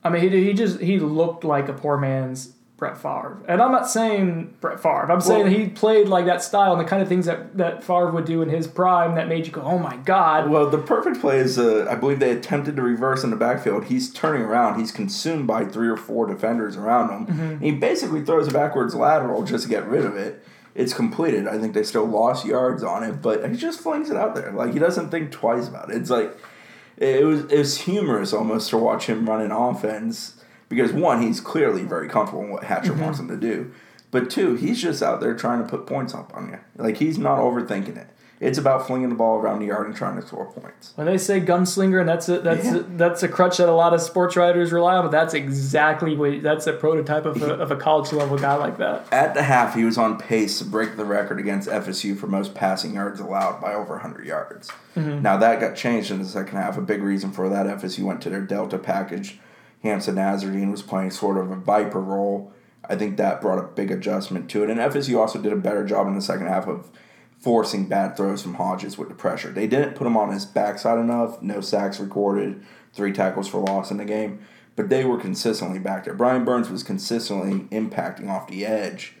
[0.01, 3.71] I mean, he, he just he looked like a poor man's Brett Favre, and I'm
[3.71, 5.11] not saying Brett Favre.
[5.11, 8.09] I'm saying he played like that style and the kind of things that that Favre
[8.09, 11.21] would do in his prime that made you go, "Oh my God!" Well, the perfect
[11.21, 13.85] play is uh, I believe they attempted to reverse in the backfield.
[13.85, 14.79] He's turning around.
[14.79, 17.27] He's consumed by three or four defenders around him.
[17.27, 17.63] Mm-hmm.
[17.63, 20.43] He basically throws a backwards lateral just to get rid of it.
[20.73, 21.47] It's completed.
[21.47, 24.51] I think they still lost yards on it, but he just flings it out there.
[24.51, 25.97] Like he doesn't think twice about it.
[25.97, 26.35] It's like
[26.97, 30.42] it was it was humorous almost to watch him run an offense
[30.73, 33.01] because one, he's clearly very comfortable in what Hatcher mm-hmm.
[33.01, 33.71] wants him to do.
[34.11, 36.59] But two, he's just out there trying to put points up on you.
[36.77, 38.07] Like he's not overthinking it.
[38.43, 40.91] It's about flinging the ball around the yard and trying to score points.
[40.95, 42.77] When they say gunslinger, and that's a, that's Yeah.
[42.77, 46.15] a, that's a crutch that a lot of sports writers rely on, but that's exactly
[46.15, 49.05] what that's a prototype of a, of a college level guy like that.
[49.13, 52.53] At the half, he was on pace to break the record against FSU for most
[52.53, 54.69] passing yards allowed by over 100 yards.
[54.97, 55.21] Mm-hmm.
[55.21, 56.77] Now, that got changed in the second half.
[56.77, 59.39] A big reason for that, FSU went to their Delta package.
[59.83, 62.53] Hamsah Nasirildeen was playing sort of a Viper role.
[62.87, 64.69] I think that brought a big adjustment to it.
[64.69, 66.89] And FSU also did a better job in the second half of
[67.39, 69.51] forcing bad throws from Hodges with the pressure.
[69.51, 71.41] They didn't put him on his backside enough.
[71.41, 74.39] No sacks recorded, three tackles for loss in the game.
[74.75, 76.13] But they were consistently back there.
[76.13, 79.15] Brian Burns was consistently impacting off the edge,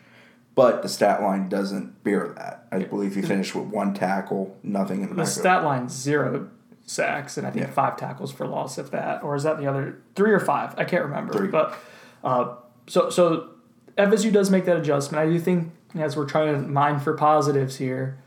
[0.55, 2.67] but the stat line doesn't bear that.
[2.71, 5.25] I believe he finished with one tackle, nothing in the middle.
[5.25, 6.49] The stat line zero
[6.85, 7.71] sacks and I think Yeah.
[7.71, 10.73] five tackles for loss, if that, or is that the other three or five?
[10.77, 11.33] I can't remember.
[11.33, 11.47] Three.
[11.47, 11.77] But
[12.23, 12.55] uh,
[12.87, 13.49] so so
[13.97, 15.25] FSU does make that adjustment.
[15.25, 18.17] I do think as we're trying to mine for positives here.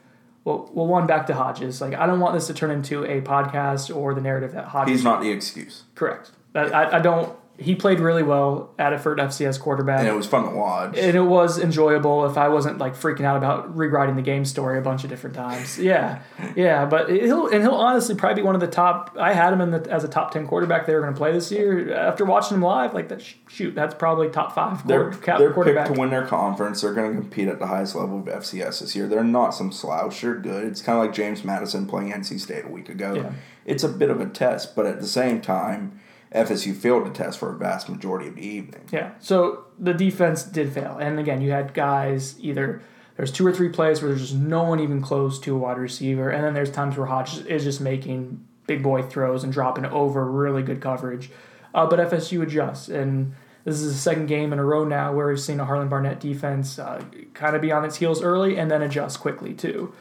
[0.44, 1.80] Well, well, one back to Hodges.
[1.80, 4.92] Like I don't want this to turn into a podcast or the narrative that Hodges
[4.98, 5.82] He's not the excuse.
[5.96, 6.30] correct.
[6.52, 7.36] That I, I don't.
[7.58, 10.00] He played really well at it for an FCS quarterback.
[10.00, 10.96] And it was fun to watch.
[10.98, 14.78] and it was enjoyable if I wasn't like freaking out about rewriting the game story
[14.78, 15.78] a bunch of different times.
[15.78, 16.20] Yeah,
[16.56, 19.16] yeah, but he'll and he'll honestly probably be one of the top.
[19.18, 21.32] I had him in the, as a top ten quarterback they were going to play
[21.32, 21.94] this year.
[21.94, 25.86] After watching him live, like that, shoot, that's probably top five They're, quarter, they're quarterback.
[25.86, 26.82] picked to win their conference.
[26.82, 29.06] They're going to compete at the highest level of FCS this year.
[29.08, 30.20] They're not some slouch.
[30.20, 30.64] They're good.
[30.64, 33.14] It's kind of like James Madison playing NC State a week ago.
[33.14, 33.32] Yeah.
[33.64, 35.98] It's a bit of a test, but at the same time,
[36.36, 38.82] FSU failed to test for a vast majority of the evening.
[38.92, 39.12] Yeah.
[39.20, 40.98] So the defense did fail.
[40.98, 42.82] And again, you had guys either
[43.16, 45.78] there's two or three plays where there's just no one even close to a wide
[45.78, 49.86] receiver, and then there's times where Hodges is just making big boy throws and dropping
[49.86, 51.30] over really good coverage.
[51.74, 55.28] Uh, but FSU adjusts, and this is the second game in a row now where
[55.28, 58.70] we've seen a Harlan Barnett defense uh, kind of be on its heels early and
[58.70, 59.94] then adjust quickly too.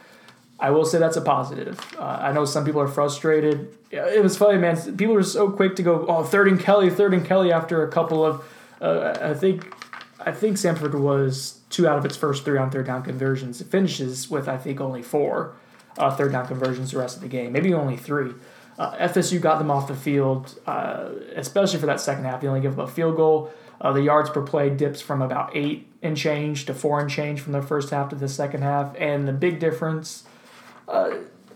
[0.58, 1.78] I will say that's a positive.
[1.98, 3.76] Uh, I know some people are frustrated.
[3.90, 4.96] It was funny, man.
[4.96, 7.90] People were so quick to go, "Oh, third and Kelly, third and Kelly." After a
[7.90, 8.42] couple of,
[8.80, 9.74] uh, I think,
[10.18, 13.60] I think Samford was two out of its first three on third down conversions.
[13.60, 15.54] It finishes with I think only four
[15.98, 18.32] uh, third down conversions the rest of the game, maybe only three.
[18.78, 22.40] Uh, FSU got them off the field, uh, especially for that second half.
[22.40, 23.50] They only give up a field goal.
[23.80, 27.40] Uh, the yards per play dips from about eight and change to four and change
[27.40, 30.24] from the first half to the second half, and the big difference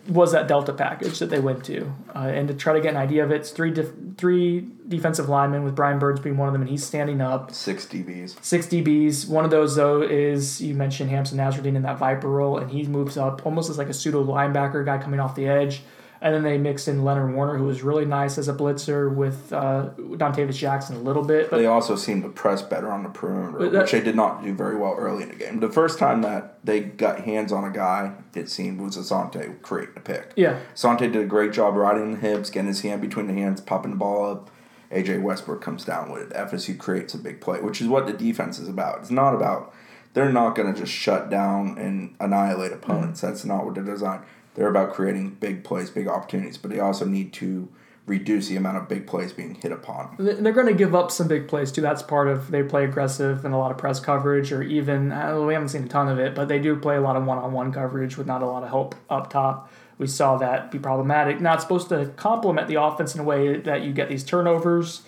[0.09, 2.97] was that Delta package that they went to, uh, and to try to get an
[2.97, 6.53] idea of it, it's three def- three defensive linemen with Brian Burns being one of
[6.53, 7.53] them, and he's standing up.
[7.53, 8.43] Six DBs.
[8.43, 9.29] Six DBs.
[9.29, 12.85] One of those though is you mentioned Hamsah Nasirildeen in that Viper role, and he
[12.85, 15.83] moves up almost as like a pseudo linebacker guy coming off the edge.
[16.23, 19.53] And then they mixed in Leonard Warner, who was really nice as a blitzer with
[19.55, 21.49] uh, Dontavious Jackson a little bit.
[21.51, 24.45] But They also seemed to press better on the perimeter, that- which they did not
[24.45, 25.61] do very well early in the game.
[25.61, 29.95] The first time that they got hands on a guy, it seemed, was Asante creating
[29.97, 30.33] a pick.
[30.37, 33.63] yeah, Asante did a great job riding the hips, getting his hand between the hands,
[33.63, 34.51] popping the ball up.
[34.93, 36.37] AJ Westbrook comes down with it.
[36.37, 38.99] FSU creates a big play, which is what the defense is about.
[38.99, 39.73] It's not about
[40.13, 43.21] they're not going to just shut down and annihilate opponents.
[43.21, 44.25] That's not what they're designed.
[44.55, 47.69] They're about creating big plays, big opportunities, but they also need to
[48.07, 50.17] reduce the amount of big plays being hit upon.
[50.19, 51.81] they're going to give up some big plays too.
[51.81, 55.41] That's part of they play aggressive and a lot of press coverage, or even uh,
[55.41, 57.73] we haven't seen a ton of it, but they do play a lot of one-on-one
[57.73, 59.71] coverage with not a lot of help up top.
[59.99, 61.41] we saw that be problematic.
[61.41, 65.03] Now it's supposed to complement the offense in a way that you get these turnovers,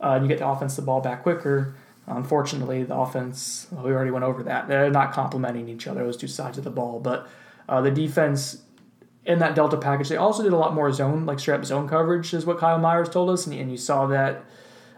[0.00, 1.74] uh, and you get the offense the ball back quicker.
[2.06, 4.68] Unfortunately, the offense, well, we already went over that.
[4.68, 7.00] They're not complementing each other, those two sides of the ball.
[7.00, 7.28] But
[7.68, 8.62] uh, the defense
[9.28, 11.86] in that Delta package, they also did a lot more zone, like straight up zone
[11.86, 13.46] coverage, is what Kyle Myers told us.
[13.46, 14.42] And, and you saw that,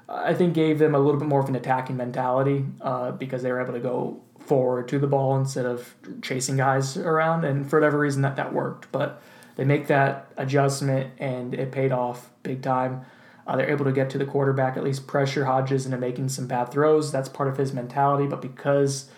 [0.09, 3.51] I think, gave them a little bit more of an attacking mentality uh, because they
[3.51, 7.45] were able to go forward to the ball instead of chasing guys around.
[7.45, 8.93] And for whatever reason, that, that worked.
[8.93, 9.21] But
[9.57, 13.05] they make that adjustment, and it paid off big time.
[13.49, 16.47] Uh, they're able to get to the quarterback, at least pressure Hodges into making some
[16.47, 17.11] bad throws.
[17.11, 18.29] That's part of his mentality.
[18.29, 19.11] But because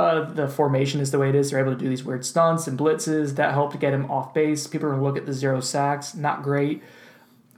[0.00, 2.66] uh, the formation is the way it is, they're able to do these weird stunts
[2.66, 4.66] and blitzes that help to get him off base.
[4.66, 6.82] People are going to look at the zero sacks, not great.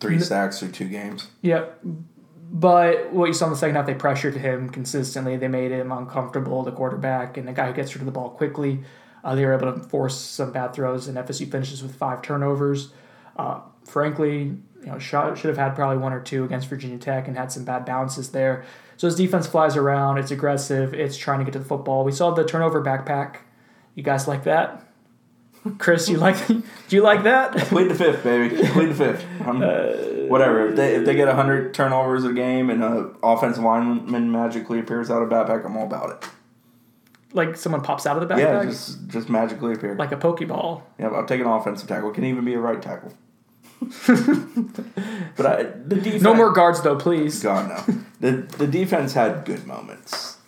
[0.01, 1.29] Three sacks through two games.
[1.43, 1.81] Yep.
[2.51, 5.37] But what you saw in the second half, they pressured him consistently.
[5.37, 8.31] They made him uncomfortable, the quarterback, and the guy who gets rid of the ball
[8.31, 8.81] quickly.
[9.25, 12.91] Uh, they were able to force some bad throws, and FSU finishes with five turnovers.
[13.37, 17.37] Uh, frankly, you know, should have had probably one or two against Virginia Tech and
[17.37, 18.65] had some bad bounces there.
[19.03, 20.19] So his defense flies around.
[20.19, 20.95] It's aggressive.
[20.95, 22.05] It's trying to get to the football.
[22.05, 23.39] We saw the turnover backpack.
[23.97, 24.85] You guys like that?
[25.79, 26.47] Chris, you like?
[26.47, 27.57] do you like that?
[27.57, 28.55] Plead the fifth, baby.
[28.69, 29.27] Plead the fifth.
[29.45, 30.69] Uh, whatever.
[30.69, 35.11] If they if they get hundred turnovers a game and an offensive lineman magically appears
[35.11, 36.29] out of backpack, I'm all about it.
[37.33, 38.63] Like someone pops out of the backpack.
[38.63, 39.97] Yeah, just just magically appear.
[39.97, 40.83] Like a pokeball.
[41.01, 42.13] Yeah, I'll take an offensive tackle.
[42.13, 43.13] It can even be a right tackle.
[45.37, 46.23] but I, the defense.
[46.23, 47.43] No more guards though, please.
[47.43, 47.95] God no.
[48.21, 50.39] the The defense had good moments.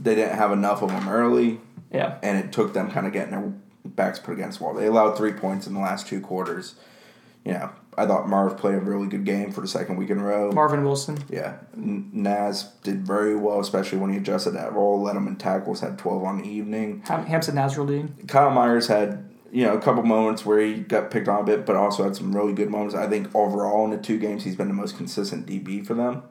[0.00, 1.60] They didn't have enough of them early.
[1.92, 2.18] Yeah.
[2.22, 3.52] And it took them kind of getting their
[3.84, 4.74] backs put against the wall.
[4.74, 6.74] They allowed three points in the last two quarters.
[7.44, 10.18] You know, I thought Marv played a really good game for the second week in
[10.18, 10.52] a row.
[10.52, 11.18] Marvin Wilson.
[11.28, 11.58] Yeah.
[11.74, 15.98] Naz did very well, especially when he adjusted that role, Let him in tackles, had
[15.98, 17.02] 12 on the evening.
[17.06, 18.28] Hamsah Nasirildeen.
[18.28, 21.64] Kyle Myers had you know, a couple moments where he got picked on a bit,
[21.66, 22.94] but also had some really good moments.
[22.94, 26.22] I think overall in the two games, he's been the most consistent DB for them.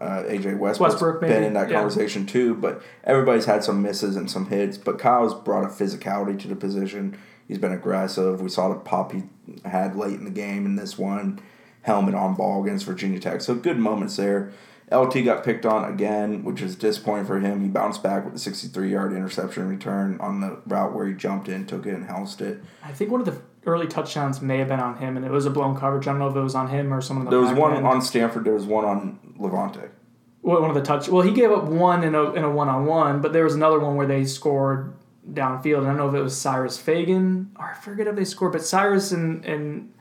[0.00, 1.46] Uh, AJ Westbrook's Westbrook, been maybe.
[1.46, 1.76] in that Yeah.
[1.76, 4.76] conversation too, but everybody's had some misses and some hits.
[4.76, 7.16] But Kyle's brought a physicality to the position.
[7.46, 8.40] He's been aggressive.
[8.40, 9.22] We saw the pop he
[9.64, 11.38] had late in the game in this one,
[11.82, 13.40] helmet on ball against Virginia Tech.
[13.42, 14.50] So good moments there.
[14.92, 17.62] LT got picked on again, which is disappointing for him.
[17.62, 21.48] He bounced back with a 63 yard interception return on the route where he jumped
[21.48, 22.60] in, took it, and housed it.
[22.82, 25.46] I think one of the early touchdowns may have been on him, and it was
[25.46, 26.06] a blown coverage.
[26.06, 27.24] I don't know if it was on him or someone.
[27.24, 27.86] the There was one end.
[27.86, 29.88] on Stanford, there was one on Levonta.
[30.42, 31.08] Well, one of the touch.
[31.08, 33.54] Well, he gave up one in a in a one on one, but there was
[33.54, 34.92] another one where they scored
[35.32, 35.78] downfield.
[35.78, 38.52] And I don't know if it was Cyrus Fagan or I forget if they scored,
[38.52, 39.93] but Cyrus and and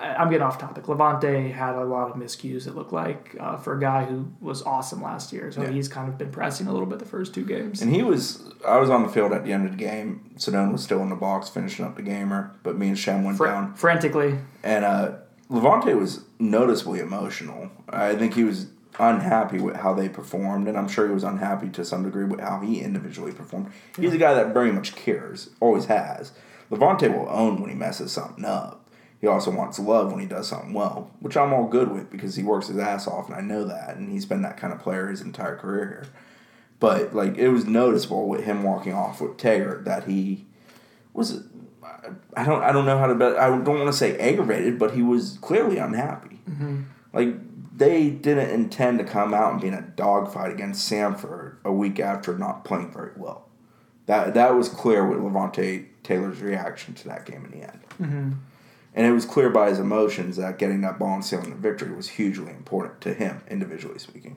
[0.00, 0.84] I'm getting off topic.
[0.84, 2.66] Levonta had a lot of miscues.
[2.66, 5.70] It looked like uh, for a guy who was awesome last year, so Yeah.
[5.70, 7.82] he's kind of been pressing a little bit the first two games.
[7.82, 10.30] And he was, I was on the field at the end of the game.
[10.38, 13.36] Sedone was still in the box finishing up the gamer, but me and Shem went
[13.36, 13.74] Fra- down.
[13.74, 15.12] frantically, And uh,
[15.50, 17.70] Levonta was noticeably emotional.
[17.88, 21.68] I think he was unhappy with how they performed, and I'm sure he was unhappy
[21.70, 23.70] to some degree with how he individually performed.
[23.98, 26.32] He's a guy that very much cares, always has.
[26.70, 28.79] Levonta will own when he messes something up.
[29.20, 32.36] He also wants love when he does something well, which I'm all good with because
[32.36, 34.78] he works his ass off, and I know that, and he's been that kind of
[34.78, 36.06] player his entire career here.
[36.78, 40.46] But like it was noticeable with him walking off with Taggart that he
[41.12, 41.44] was
[42.34, 44.94] I don't I don't know how to bet I don't want to say aggravated, but
[44.94, 46.40] he was clearly unhappy.
[46.48, 46.82] Mm-hmm.
[47.12, 47.34] Like
[47.76, 52.00] they didn't intend to come out and be in a dogfight against Samford a week
[52.00, 53.48] after not playing very well.
[54.06, 57.80] That that was clear with Levonta Taylor's reaction to that game in the end.
[58.00, 58.30] Mm-hmm.
[58.94, 61.94] And it was clear by his emotions that getting that ball and sealing the victory
[61.94, 64.36] was hugely important to him, individually speaking.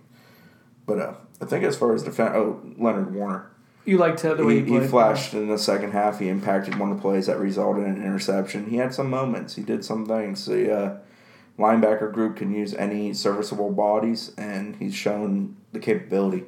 [0.85, 3.49] But uh, I think as far as defense, oh Leonard Warner,
[3.85, 6.19] you liked the way he, he, he flashed in the second half.
[6.19, 8.69] He impacted one of the plays that resulted in an interception.
[8.69, 9.55] He had some moments.
[9.55, 10.45] He did some things.
[10.45, 10.97] The uh,
[11.59, 16.45] linebacker group can use any serviceable bodies, and he's shown the capability.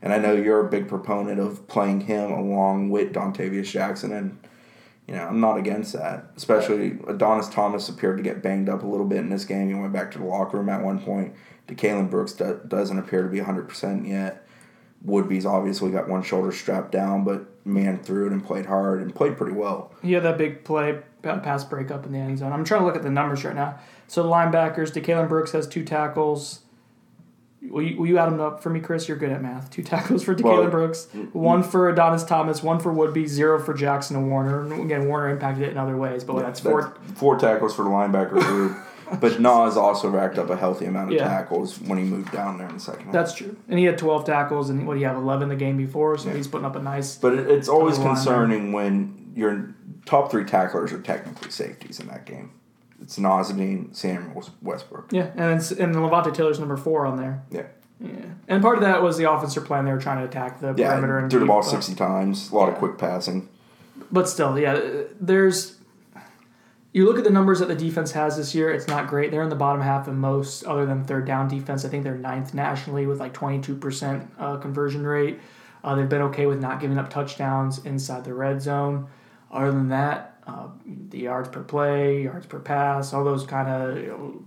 [0.00, 4.38] And I know you're a big proponent of playing him along with Dontavious Jackson, and
[5.10, 6.26] you know I'm not against that.
[6.36, 9.68] Especially Adonis Thomas appeared to get banged up a little bit in this game.
[9.68, 11.34] He went back to the locker room at one point.
[11.68, 14.46] DeCalon Brooks do- doesn't appear to be 100% yet.
[15.02, 19.14] Woodby's obviously got one shoulder strapped down, but man through it and played hard and
[19.14, 19.92] played pretty well.
[20.02, 22.52] Yeah, that big play, pa- pass breakup in the end zone.
[22.52, 23.78] I'm trying to look at the numbers right now.
[24.08, 26.60] So the linebackers, DeCalon Brooks has two tackles.
[27.68, 29.06] Will you, will you add them up for me, Chris?
[29.06, 29.70] You're good at math.
[29.70, 31.34] Two tackles for DeCalon Well, Brooks, mm, mm.
[31.34, 34.62] one for Adonis Thomas, one for Woodby, zero for Jackson and Warner.
[34.62, 36.94] And again, Warner impacted it in other ways, but that's four.
[37.16, 38.76] four tackles for the linebacker group.
[39.20, 41.28] but Nas also racked up a healthy amount of Yeah.
[41.28, 43.12] tackles when he moved down there in the second half.
[43.12, 43.56] That's true.
[43.68, 46.30] And he had 12 tackles, and what do you have, 11 the game before, so
[46.30, 47.16] he's putting up a nice.
[47.16, 49.74] But it, it's always concerning when your
[50.06, 52.52] top three tacklers are technically safeties in that game.
[53.00, 55.12] It's Nasirildeen, Samuels, Westbrook.
[55.12, 57.42] Yeah, and it's, and Levonta Taylor's number four on there.
[57.50, 57.66] Yeah.
[58.02, 58.12] Yeah,
[58.48, 59.84] and part of that was the offensive plan.
[59.84, 62.54] They were trying to attack the Yeah, perimeter and threw the ball 60 times, a
[62.54, 63.48] lot of quick passing.
[64.10, 64.80] But still, yeah,
[65.20, 65.76] there's.
[66.92, 69.30] You look at the numbers that the defense has this year, it's not great.
[69.30, 71.84] They're in the bottom half of most, other than third down defense.
[71.84, 75.38] I think they're ninth nationally with like 22% uh, conversion rate.
[75.84, 79.06] Uh, they've been okay with not giving up touchdowns inside the red zone.
[79.52, 80.68] Other than that, uh,
[81.10, 84.44] the yards per play, yards per pass, all those kind of you know,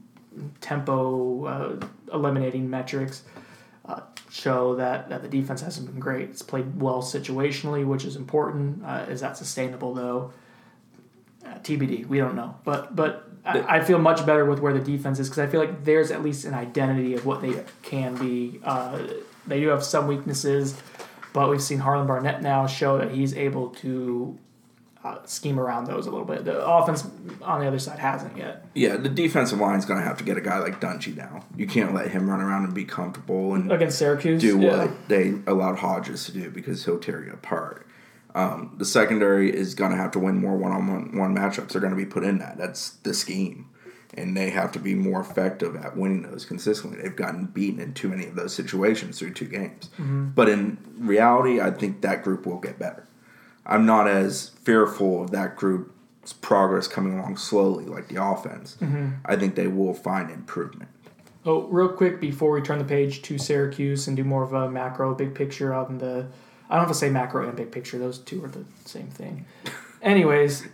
[0.61, 3.23] tempo uh, eliminating metrics
[3.85, 6.29] uh, show that, that the defense hasn't been great.
[6.29, 8.83] It's played well situationally, which is important.
[8.83, 10.33] Uh, is that sustainable though?
[11.45, 12.07] Uh, TBD.
[12.07, 12.55] We don't know.
[12.63, 15.59] But but I, I feel much better with where the defense is because I feel
[15.59, 18.59] like there's at least an identity of what they can be.
[18.63, 18.99] Uh,
[19.45, 20.75] they do have some weaknesses,
[21.33, 24.39] but we've seen Harlon Barnett now show that he's able to.
[25.03, 26.45] Uh, scheme around those a little bit.
[26.45, 27.05] The offense
[27.41, 28.65] on the other side hasn't yet.
[28.73, 31.43] Yeah, the defensive line's going to have to get a guy like Dungey now.
[31.57, 34.85] You can't let him run around and be comfortable and Against Syracuse, do yeah.
[34.85, 37.85] what they allowed Hodges to do because he'll tear you apart.
[38.33, 41.73] Um, the secondary is going to have to win more one-on-one one matchups.
[41.73, 42.57] They're going to be put in that.
[42.57, 43.69] That's the scheme,
[44.13, 47.01] and they have to be more effective at winning those consistently.
[47.01, 49.89] They've gotten beaten in too many of those situations through two games.
[49.99, 53.05] But in reality, I think that group will get better.
[53.65, 58.77] I'm not as fearful of that group's progress coming along slowly like the offense.
[59.25, 60.89] I think they will find improvement.
[61.45, 64.69] Oh, real quick before we turn the page to Syracuse and do more of a
[64.69, 66.27] macro, big picture on the.
[66.69, 69.45] I don't have to say macro and big picture; those two are the same thing.
[70.01, 70.65] Anyways,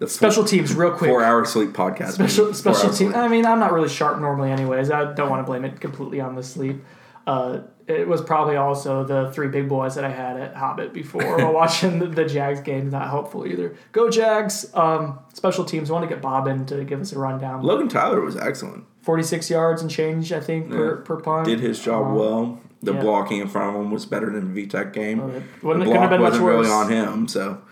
[0.00, 1.10] The special teams, real quick.
[1.10, 2.12] four-hour sleep podcast.
[2.12, 3.12] Special Four special team.
[3.12, 3.16] sleep.
[3.16, 4.90] I mean, I'm not really sharp normally, anyways.
[4.90, 6.84] I don't want to blame it completely on the sleep.
[7.26, 7.60] Uh,
[8.00, 11.52] it was probably also the three big boys that I had at Hobbit before while
[11.62, 12.90] watching the, the Jags game.
[12.90, 13.76] Not helpful either.
[13.92, 14.70] Go Jags!
[14.74, 15.90] Um, special teams.
[15.90, 17.62] want to get Bob in to give us a rundown.
[17.62, 18.84] Logan Tyler was excellent.
[19.02, 21.46] 46 yards and change, I think, per, per punt.
[21.46, 22.60] Did his job Um, well.
[22.84, 23.00] The yeah.
[23.00, 25.20] blocking in front of him was better than the VTech game.
[25.20, 27.28] Oh, it the block have been wasn't really on him.
[27.28, 27.62] So,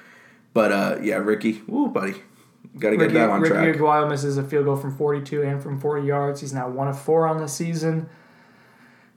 [0.55, 2.15] but uh, yeah, Ricky, ooh, buddy,
[2.79, 3.77] got to get Ricky, that on Ricky track.
[3.77, 6.41] Aguayo misses a field goal from 42 and from 40 yards.
[6.43, 8.09] He's now one of four on the season.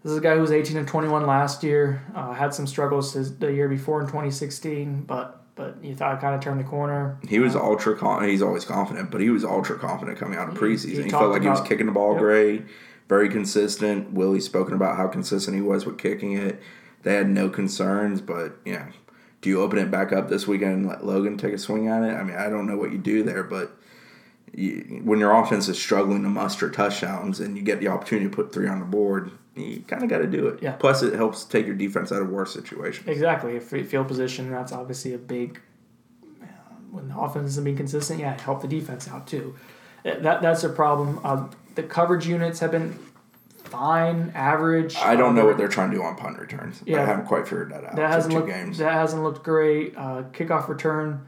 [0.03, 2.05] This is a guy who was 18 and 21 last year.
[2.13, 6.33] Uh, had some struggles his, the year before in 2016, but but you thought kind
[6.33, 7.19] of turned the corner.
[7.27, 8.31] He was ultra confident.
[8.31, 10.89] He's always confident, but he was ultra confident coming out of preseason.
[10.89, 12.21] he He, talked felt like he was kicking the ball Yep.
[12.21, 12.65] great,
[13.07, 14.13] very consistent.
[14.13, 16.59] Willie's spoken about how consistent he was with kicking it.
[17.03, 18.87] They had no concerns, but yeah.
[19.41, 22.01] Do you open it back up this weekend and let Logan take a swing at
[22.01, 22.13] it?
[22.13, 23.77] I mean, I don't know what you do there, but
[24.53, 28.35] you, when your offense is struggling to muster touchdowns and you get the opportunity to
[28.35, 30.61] put three on the board, you kind of got to do it.
[30.63, 30.73] Yeah.
[30.73, 33.07] Plus, it helps take your defense out of worse situations.
[33.07, 33.55] Exactly.
[33.55, 35.59] If field position, that's obviously a big.
[36.91, 39.55] When the offense isn't being consistent, yeah, it helped the defense out too.
[40.03, 41.19] That that's a problem.
[41.23, 42.99] Uh, the coverage units have been
[43.63, 44.95] fine, average.
[44.97, 46.83] I don't know what they're trying to do on punt returns.
[46.85, 47.95] Yeah, I haven't quite figured that out.
[47.95, 48.51] That hasn't two looked.
[48.51, 48.77] games.
[48.77, 49.97] That hasn't looked great.
[49.97, 51.25] Uh, kickoff return.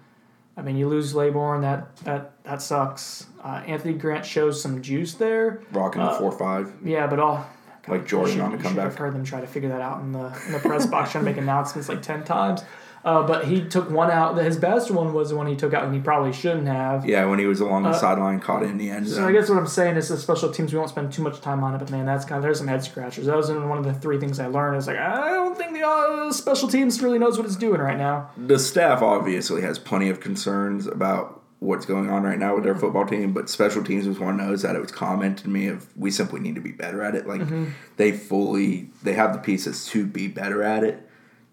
[0.58, 1.62] I mean, you lose Laborn.
[1.62, 3.26] That that that sucks.
[3.44, 5.62] Uh, Anthony Grant shows some juice there.
[5.72, 6.72] Rocking the Uh, four five.
[6.84, 7.48] Yeah, but all.
[7.88, 8.86] Like Jordan should- on the comeback.
[8.86, 11.24] have heard them try to figure that out in the in the press box, trying
[11.26, 12.64] to make announcements like ten times.
[13.04, 14.36] Uh, but he took one out.
[14.36, 17.06] His best one was the one he took out, and he probably shouldn't have.
[17.08, 19.28] Yeah, when he was along the Uh, sideline, caught it in the end So zone.
[19.30, 21.64] I guess what I'm saying is the special teams we won't spend too much time
[21.64, 23.28] on it, but man, that's kind of there's some head scratchers.
[23.28, 24.78] That was one of the three things I learned.
[24.78, 27.98] Is like I don't think the uh, special teams really knows what it's doing right
[27.98, 28.32] now.
[28.38, 32.76] the staff obviously has plenty of concerns about what's going on right now with their
[32.76, 35.68] football team, but special teams was one of those that it was commented to me
[35.68, 37.28] of we simply need to be better at it.
[37.28, 37.66] Like Mm-hmm.
[37.98, 41.02] they fully they have the pieces to be better at it.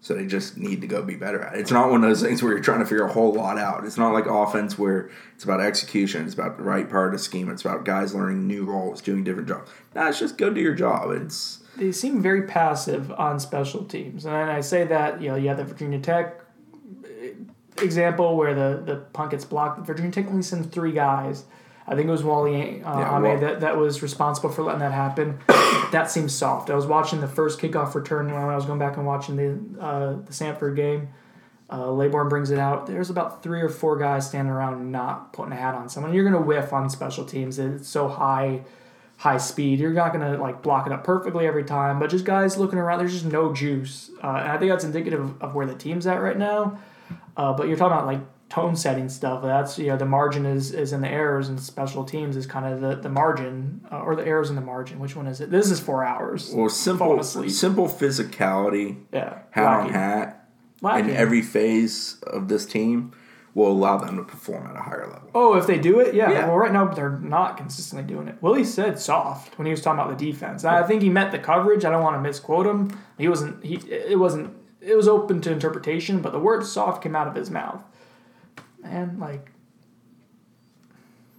[0.01, 1.61] So they just need to go be better at it.
[1.61, 3.85] It's not one of those things where you're trying to figure a whole lot out.
[3.85, 6.25] It's not like offense where it's about execution.
[6.25, 7.49] It's about the right part of the scheme.
[7.49, 9.71] It's about guys learning new roles, doing different jobs.
[9.95, 11.11] Nah, it's just go do your job.
[11.11, 15.47] It's They seem very passive on special teams, and I say that you know you
[15.47, 16.42] have the Virginia Tech
[17.83, 19.85] example where the the punt gets blocked.
[19.85, 21.45] Virginia Tech only sends three guys.
[21.85, 24.79] I think it was Wally uh, Yeah, Ame Wal- that, that was responsible for letting
[24.79, 25.39] that happen.
[25.91, 26.69] that seems soft.
[26.69, 29.83] I was watching the first kickoff return when I was going back and watching the
[29.83, 31.09] uh, the Samford game.
[31.71, 32.85] Uh, Laborn brings it out.
[32.85, 36.13] There's about three or four guys standing around not putting a hat on someone.
[36.13, 37.57] You're going to whiff on special teams.
[37.57, 38.61] It's so high,
[39.17, 39.79] high speed.
[39.79, 41.99] You're not going to like block it up perfectly every time.
[41.99, 42.99] But just guys looking around.
[42.99, 44.11] There's just no juice.
[44.23, 46.79] Uh, and I think that's indicative of where the team's at right now.
[47.37, 49.41] Uh, but you're talking about like tone setting stuff.
[49.41, 52.65] That's you know the margin is is in the errors and special teams is kind
[52.71, 54.99] of the the margin uh, or the errors in the margin.
[54.99, 55.49] Which one is it?
[55.49, 56.51] This is four hours.
[56.53, 60.47] well simple simple physicality, Yeah, hat on hat,
[60.81, 60.99] Wacky.
[61.01, 63.11] in every phase of this team
[63.55, 65.29] will allow them to perform at a higher level.
[65.35, 66.31] Oh, if they do it, yeah.
[66.31, 66.47] Yeah.
[66.47, 68.35] Well, right now they're not consistently doing it.
[68.41, 70.65] Willie said soft when he was talking about the defense.
[70.65, 71.85] I think he meant the coverage.
[71.85, 72.97] I don't want to misquote him.
[73.17, 73.63] He wasn't.
[73.63, 74.55] He it wasn't.
[74.85, 77.83] It was open to interpretation, but the word soft came out of his mouth.
[78.81, 79.51] Man, like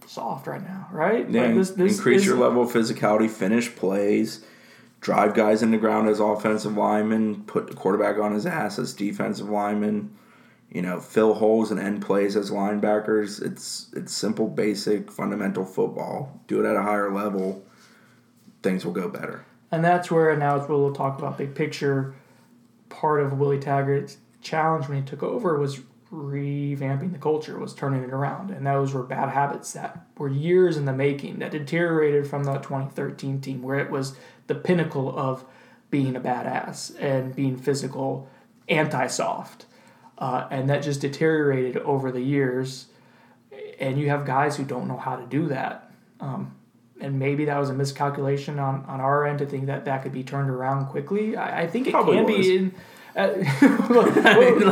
[0.07, 1.29] soft right now, right?
[1.29, 4.43] Yeah, Like, increase is- your level of physicality, finish plays,
[5.01, 8.93] drive guys in the ground as offensive linemen, put the quarterback on his ass as
[8.93, 10.11] defensive linemen.
[10.71, 13.41] You know, fill holes and end plays as linebackers.
[13.41, 16.41] It's it's simple, basic, fundamental football.
[16.47, 17.63] Do it at a higher level,
[18.63, 19.45] things will go better.
[19.71, 22.15] And that's where now we'll talk about big picture.
[22.95, 25.81] Part of Willie Taggart's challenge when he took over was
[26.11, 30.77] revamping the culture, was turning it around, and those were bad habits that were years
[30.77, 34.15] in the making that deteriorated from the 2013 team, where it was
[34.47, 35.43] the pinnacle of
[35.89, 38.29] being a badass and being physical,
[38.69, 39.65] anti-soft,
[40.17, 42.87] uh, and that just deteriorated over the years.
[43.77, 45.91] And you have guys who don't know how to do that.
[46.21, 46.55] Um,
[46.99, 50.13] and maybe that was a miscalculation on, on our end to think that that could
[50.13, 51.35] be turned around quickly.
[51.35, 52.47] I, I think it Probably can was.
[52.47, 52.55] be.
[52.55, 52.75] In,
[53.15, 53.33] uh,
[53.89, 54.07] well,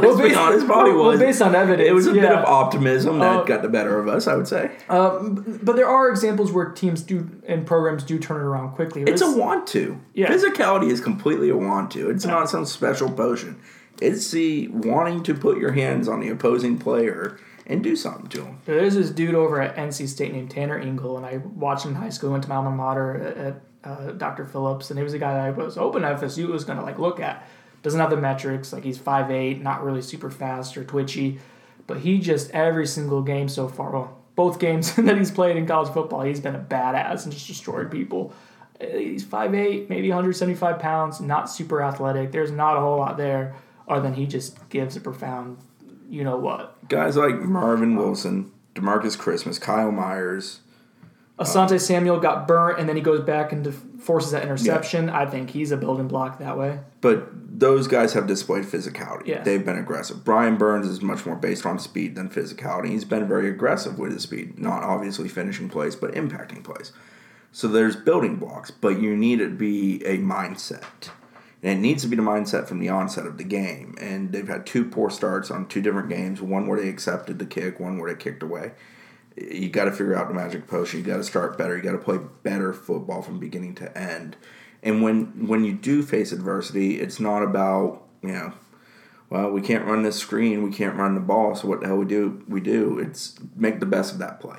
[0.01, 1.19] let's be honest, probably well, was.
[1.19, 1.87] based on evidence.
[1.87, 4.47] It was a bit of optimism that Uh, got the better of us, I would
[4.47, 4.71] say.
[4.89, 9.03] Um, but there are examples where teams do and programs do turn it around quickly.
[9.03, 9.99] It's a want to.
[10.13, 10.29] Yeah.
[10.29, 12.09] Physicality is completely a want to.
[12.09, 13.59] It's not some special potion.
[14.01, 18.41] It's the wanting to put your hands on the opposing player and do something to
[18.41, 18.59] them.
[18.65, 21.97] There's this dude over at NC State named Tanner Ingle, and I watched him in
[21.97, 22.31] high school.
[22.31, 24.45] Went to my alma mater at, uh, Dr.
[24.45, 26.99] Phillips, and he was a guy that I was hoping FSU was going to like
[26.99, 27.47] look at.
[27.81, 31.39] Doesn't have the metrics, like he's 5'8", not really super fast or twitchy,
[31.85, 35.67] but he just every single game so far, well, both games that he's played in
[35.67, 38.33] college football, he's been a badass and just destroyed people.
[38.79, 42.31] Uh, He's 5'8", maybe 175 pounds, not super athletic.
[42.31, 43.55] There's not a whole lot there,
[43.87, 45.57] other than he just gives a profound,
[46.13, 46.87] you know what.
[46.89, 50.59] Guys like Marvin Wilson, Demarcus Christmas, Kyle Myers.
[51.39, 55.09] Asante Samuel got burnt, and then he goes back and def- forces that interception.
[55.09, 56.79] I think he's a building block that way.
[57.01, 59.25] But those guys have displayed physicality.
[59.25, 59.41] Yeah.
[59.41, 60.23] They've been aggressive.
[60.23, 62.89] Brian Burns is much more based on speed than physicality.
[62.89, 66.91] He's been very aggressive with his speed, not obviously finishing plays, but impacting plays.
[67.51, 71.09] So there's building blocks, but you need it to be a mindset.
[71.63, 73.95] And it needs to be the mindset from the onset of the game.
[73.99, 77.45] And they've had two poor starts on two different games one where they accepted the
[77.45, 78.73] kick, one where they kicked away.
[79.37, 80.99] You got to figure out the magic potion.
[80.99, 81.75] You got to start better.
[81.75, 84.35] You got to play better football from beginning to end.
[84.83, 88.53] And when when you do face adversity, it's not about you know,
[89.29, 91.97] well, we can't run this screen, we can't run the ball, so what the hell
[91.97, 92.43] we do?
[92.47, 92.99] We do.
[92.99, 94.57] It's make the best of that play.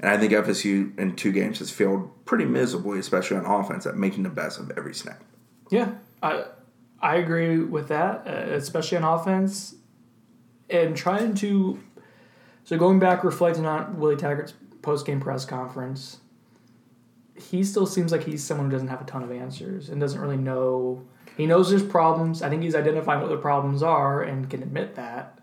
[0.00, 3.96] And I think FSU in two games has failed pretty miserably, especially on offense, at
[3.96, 5.22] making the best of every snap.
[5.70, 5.92] Yeah,
[6.22, 6.44] I
[7.00, 9.74] I agree with that, uh, especially on offense,
[10.70, 11.80] and trying to.
[12.64, 16.18] So going back, reflecting on Willie Taggart's post game press conference,
[17.36, 20.20] he still seems like he's someone who doesn't have a ton of answers and doesn't
[20.20, 21.04] really know.
[21.36, 22.42] He knows there's problems.
[22.42, 25.38] I think he's identifying what the problems are and can admit that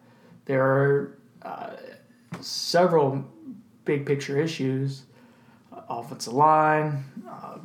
[0.45, 1.75] there are uh,
[2.41, 3.25] several
[3.85, 5.03] big picture issues.
[5.71, 7.57] Uh, offensive line, uh,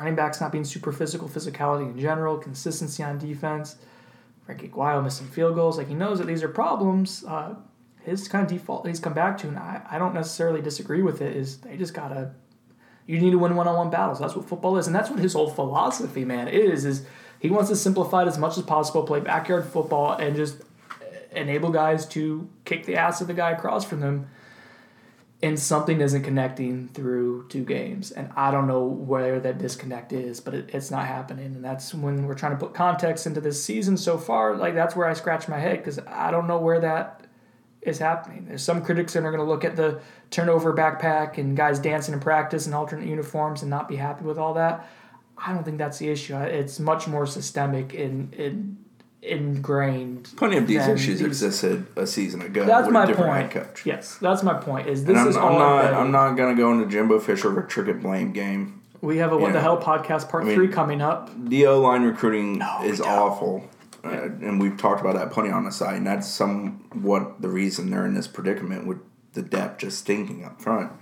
[0.00, 3.76] running backs not being super physical, physicality in general, consistency on defense.
[4.46, 5.78] Ricky Aguayo missing field goals.
[5.78, 7.22] Like he knows that these are problems.
[7.24, 7.54] Uh,
[8.02, 11.20] his kind of default he's come back to, and I, I don't necessarily disagree with
[11.20, 12.32] it, is they just gotta
[13.06, 14.18] you need to win one-on-one battles.
[14.20, 16.84] That's what football is, and that's what his whole philosophy, man, is.
[16.84, 17.04] Is
[17.38, 20.56] he wants to simplify it as much as possible, play backyard football, and just
[21.32, 24.28] enable guys to kick the ass of the guy across from them.
[25.42, 30.38] And something isn't connecting through two games, and I don't know where that disconnect is,
[30.38, 31.46] but it, it's not happening.
[31.46, 34.54] And that's when we're trying to put context into this season so far.
[34.56, 37.26] Like that's where I scratch my head because I don't know where that
[37.82, 38.44] is happening.
[38.46, 42.12] There's some critics that are going to look at the turnover backpack and guys dancing
[42.12, 44.86] in practice in alternate uniforms and not be happy with all that.
[45.38, 46.36] I don't think that's the issue.
[46.36, 48.79] It's much more systemic and, and
[49.22, 50.30] ingrained.
[50.36, 52.64] Plenty of these issues these- existed a season ago.
[52.64, 53.52] That's with my a different point.
[53.52, 53.86] Head coach.
[53.86, 54.88] Yes, that's my point.
[54.88, 55.76] Is this And I'm, is I'm all not.
[55.80, 55.98] embedded.
[55.98, 58.80] I'm not gonna go into Jimbo Fisher Rick blame game.
[59.02, 61.30] We have a what the hell podcast part I mean- three coming up.
[61.48, 63.64] The O line recruiting No, is awful,
[64.04, 67.90] uh, and we've talked about that plenty on the site, and that's somewhat the reason
[67.90, 68.98] they're in this predicament with
[69.32, 70.92] the depth just stinking up front.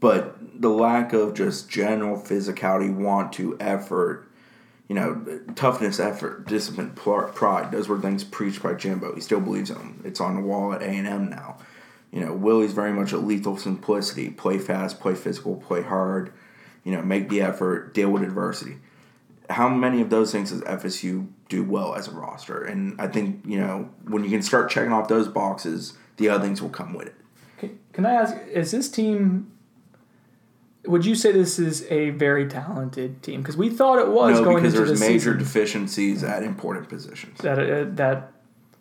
[0.00, 4.27] But the lack of just general physicality, want to, effort,
[4.88, 7.70] you know, toughness, effort, discipline, pride.
[7.70, 9.14] Those were things preached by Jimbo.
[9.14, 10.02] He still believes in them.
[10.04, 11.58] It's on the wall at A and M now.
[12.10, 14.30] You know, Willie's very much a lethal simplicity.
[14.30, 16.32] Play fast, play physical, play hard.
[16.84, 18.78] You know, make the effort, deal with adversity.
[19.50, 22.64] How many of those things does FSU do well as a roster?
[22.64, 26.44] And I think you know when you can start checking off those boxes, the other
[26.44, 27.14] things will come with it.
[27.58, 28.36] Can, can I ask?
[28.48, 29.52] Is this team?
[30.88, 33.42] Would you say this is a very talented team?
[33.42, 36.42] Because we thought it was no, going because into there's the major season deficiencies at
[36.42, 37.38] important positions.
[37.40, 38.32] that uh, that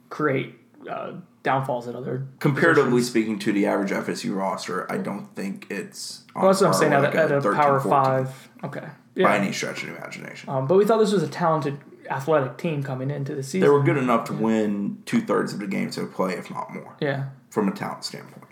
[0.10, 0.56] create
[0.90, 2.26] uh, downfalls at other.
[2.40, 3.10] Comparatively positions.
[3.10, 6.24] speaking to the average FSU roster, I don't think it's.
[6.36, 6.94] on Well, that's what I'm saying.
[6.94, 8.50] At, like a, at a 13, power 14 five.
[8.64, 8.88] Okay.
[9.16, 10.50] by any stretch of the imagination.
[10.50, 11.78] Um, but we thought this was a talented,
[12.10, 13.62] athletic team coming into the season.
[13.62, 16.50] They were good enough to win two thirds of the games they would play, if
[16.50, 17.26] not more, Yeah.
[17.50, 18.44] from a talent standpoint.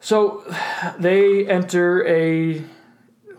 [0.00, 0.42] So
[0.98, 2.64] they enter a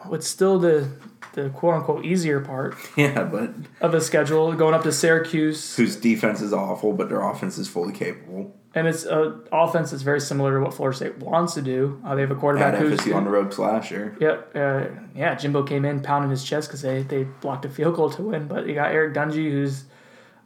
[0.06, 0.90] what's still the
[1.34, 5.96] the quote unquote easier part Yeah, but of the schedule, going up to Syracuse, whose
[5.96, 8.54] defense is awful, but their offense is fully capable.
[8.76, 12.02] and it's a offense that's very similar to what Florida State wants to do.
[12.06, 14.16] Uh, they have a At quarterback who's on the ropes last year.
[14.20, 14.52] Yep.
[14.56, 14.84] Uh,
[15.16, 18.22] yeah, Jimbo came in pounding his chest because they, they blocked a field goal to
[18.24, 18.48] win.
[18.48, 19.86] But you got Eric Dungey, who's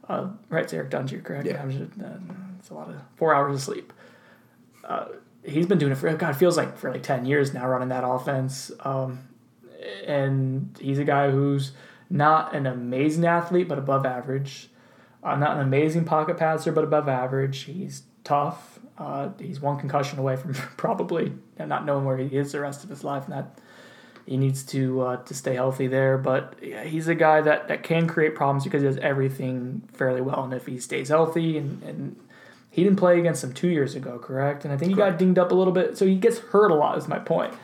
[0.08, 0.64] uh, right.
[0.64, 1.46] It's Eric Dungey, correct?
[1.46, 1.62] Yeah.
[1.64, 2.18] Uh,
[2.60, 3.92] it's a lot of four hours of sleep.
[5.46, 7.88] He's been doing it for God it feels like for like ten years now, running
[7.88, 8.72] that offense.
[8.80, 9.28] Um,
[10.06, 11.72] and he's a guy who's
[12.10, 14.70] not an amazing athlete, but above average.
[15.22, 17.62] Uh, not an amazing pocket passer, but above average.
[17.62, 18.78] He's tough.
[18.98, 22.90] Uh, he's one concussion away from probably not knowing where he is the rest of
[22.90, 23.58] his life, and that
[24.26, 26.18] he needs to uh, to stay healthy there.
[26.18, 30.20] But yeah, he's a guy that, that can create problems because he does everything fairly
[30.20, 32.16] well, and if he stays healthy and, and
[32.76, 34.66] he didn't play against him two years ago, correct?
[34.66, 36.74] And I think he got dinged up a little bit, so he gets hurt a
[36.74, 36.98] lot.
[36.98, 37.54] Is my point.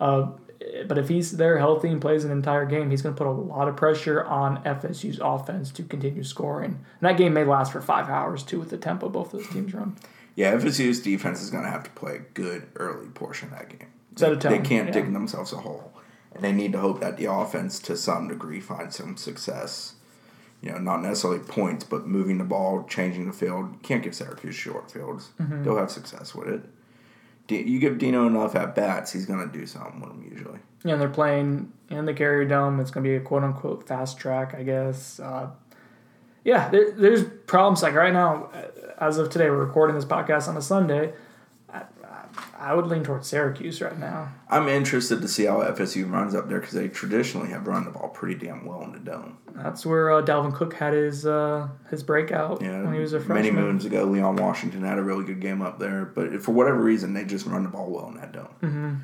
[0.00, 0.32] Uh,
[0.88, 3.30] but if he's there healthy and plays an entire game, he's going to put a
[3.30, 6.84] lot of pressure on FSU's offense to continue scoring.
[7.00, 9.72] And that game may last for five hours too, with the tempo both those teams
[9.72, 9.96] run.
[10.34, 13.68] Yeah, FSU's defense is going to have to play a good early portion of that
[13.68, 13.88] game.
[14.16, 14.18] A
[14.50, 14.94] They can't yeah.
[14.94, 15.92] dig themselves a hole.
[16.34, 19.94] And they need to hope that the offense, to some degree, finds some success.
[20.62, 23.82] You know, not necessarily points, but moving the ball, changing the field.
[23.82, 25.30] Can't give Syracuse short fields.
[25.40, 25.62] Mm-hmm.
[25.62, 26.62] They'll have success with it.
[27.46, 30.58] D- you give Dino enough at bats, he's going to do something with them usually.
[30.84, 32.80] You know, they're playing in the Carrier Dome.
[32.80, 35.20] It's going to be a quote unquote fast track, I guess.
[35.20, 35.50] Uh,
[36.44, 37.82] yeah, there, there's problems.
[37.82, 41.12] Like right now, uh, as of today, we're recording this podcast on a Sunday.
[42.58, 44.32] I, would lean towards Syracuse right now.
[44.48, 47.90] I'm interested to see how FSU runs up there because they traditionally have run the
[47.90, 49.38] ball pretty damn well in the dome.
[49.54, 53.18] That's where uh, Dalvin Cook had his uh, his breakout Yeah, when he was a
[53.20, 53.36] freshman.
[53.36, 56.78] many moons ago, Leon Washington had a really good game up there, but for whatever
[56.80, 58.48] reason, they just run the ball well in that dome.
[58.62, 58.94] Mm-hmm.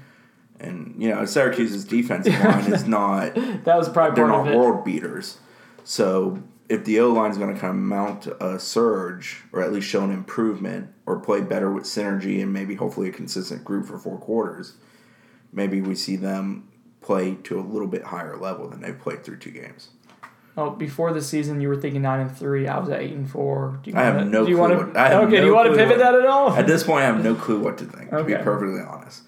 [0.61, 4.53] And you know, Syracuse's defensive line is not That was probably they're part not of
[4.53, 4.57] it.
[4.57, 5.39] world beaters.
[5.85, 9.73] So if the O line is going to kind of mount a surge, or at
[9.73, 13.87] least show an improvement, or play better with synergy and maybe hopefully a consistent group
[13.87, 14.75] for four quarters,
[15.53, 16.69] maybe we see them
[17.01, 19.89] play to a little bit higher level than they've played through two games.
[20.57, 22.69] Oh, before the season, you were thinking nine and three.
[22.69, 23.81] I was at eight and four.
[23.83, 25.47] Do you I have wanna, no do you clue Wanna, what- I have okay, do
[25.47, 26.51] you want to pivot what- that at all?
[26.53, 28.11] At this point, I have no clue what to think.
[28.11, 29.23] To be perfectly honest,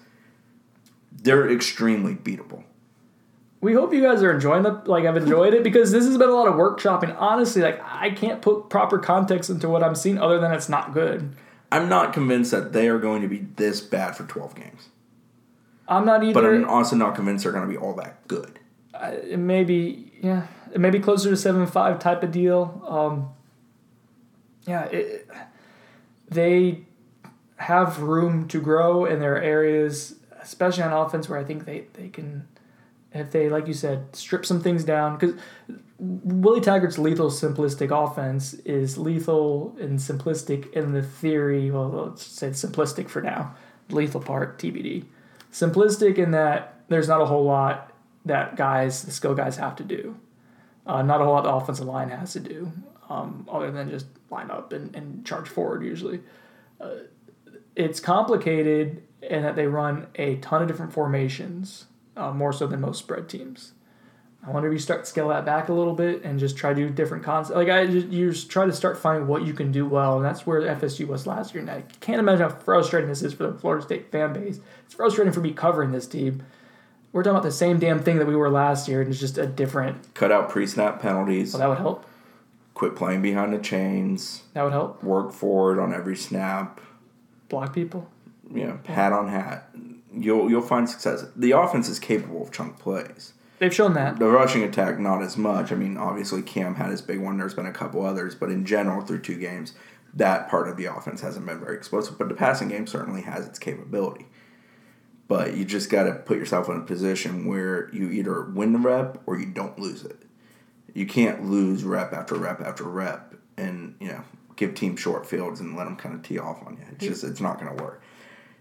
[1.11, 2.63] they're extremely beatable.
[3.61, 6.29] We hope you guys are enjoying the like I've enjoyed it because this has been
[6.29, 7.15] a lot of workshopping.
[7.19, 10.93] Honestly, like I can't put proper context into what I'm seeing other than it's not
[10.93, 11.35] good.
[11.71, 14.89] I'm not convinced that they are going to be this bad for 12 games,
[15.87, 16.45] I'm not even but.
[16.45, 18.59] I'm also not convinced they're going to be all that good.
[18.93, 22.83] uh, it may be yeah, it may be closer to seven five type of deal.
[22.87, 23.29] Um,
[24.67, 25.27] yeah, it,
[26.29, 26.85] they
[27.57, 32.09] have room to grow in their areas, especially on offense, where I think they they
[32.09, 32.47] can,
[33.15, 35.35] if they like you said, strip some things down because.
[35.97, 41.71] Willie Taggart's lethal simplistic offense is lethal and simplistic in the theory.
[41.71, 43.55] Well, let's say simplistic for now.
[43.89, 45.05] Lethal part TBD.
[45.53, 47.93] Simplistic in that there's not a whole lot
[48.25, 50.17] that guys, the skill guys, have to do.
[50.85, 52.71] Uh, not a whole lot the offensive line has to do,
[53.09, 56.19] um, other than just line up and, and charge forward usually.
[56.79, 56.95] Uh,
[57.75, 61.85] it's complicated in that they run a ton of different formations,
[62.17, 63.73] uh, more so than most spread teams.
[64.45, 66.69] I wonder if you start to scale that back a little bit and just try
[66.71, 67.55] to do different concepts.
[67.55, 70.23] Like I just you just try to start finding what you can do well, and
[70.25, 71.61] that's where FSU was last year.
[71.61, 74.59] And I can't imagine how frustrating this is for the Florida State fan base.
[74.85, 76.43] It's frustrating for me covering this team.
[77.11, 79.37] We're talking about the same damn thing that we were last year, and it's just
[79.39, 80.13] a different.
[80.13, 82.05] Cut out pre snap penalties, Well, that would help.
[82.75, 85.01] quit playing behind the chains, That would help.
[85.03, 86.81] work forward on every snap,
[87.49, 88.09] Block people.
[88.53, 89.69] Yeah, hat on hat.
[90.15, 91.25] You'll, you'll find success.
[91.35, 93.33] The offense is capable of chunk plays.
[93.59, 94.19] They've shown that.
[94.19, 95.71] The rushing attack, not as much.
[95.71, 97.37] I mean, obviously Cam had his big one.
[97.37, 99.73] There's been a couple others, but in general, through two games,
[100.13, 102.17] that part of the offense hasn't been very explosive.
[102.17, 104.25] But the passing game certainly has its capability.
[105.27, 108.79] But you just got to put yourself in a position where you either win the
[108.79, 110.21] rep or you don't lose it.
[110.93, 114.23] You can't lose rep after rep after rep and you know
[114.55, 116.85] give teams short fields and let them kind of tee off on you.
[116.91, 118.01] It's just it's not going to work.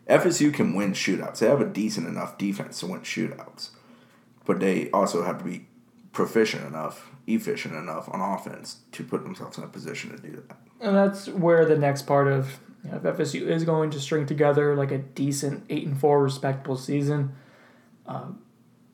[0.08, 1.38] FSU can win shootouts.
[1.38, 3.70] They have a decent enough defense to win shootouts,
[4.44, 5.66] but they also have to be
[6.12, 10.56] proficient enough, efficient enough on offense to put themselves in a position to do that.
[10.80, 14.26] And that's where the next part of you know, if FSU is going to string
[14.26, 17.32] together like a decent eight and four respectable season,
[18.06, 18.40] um,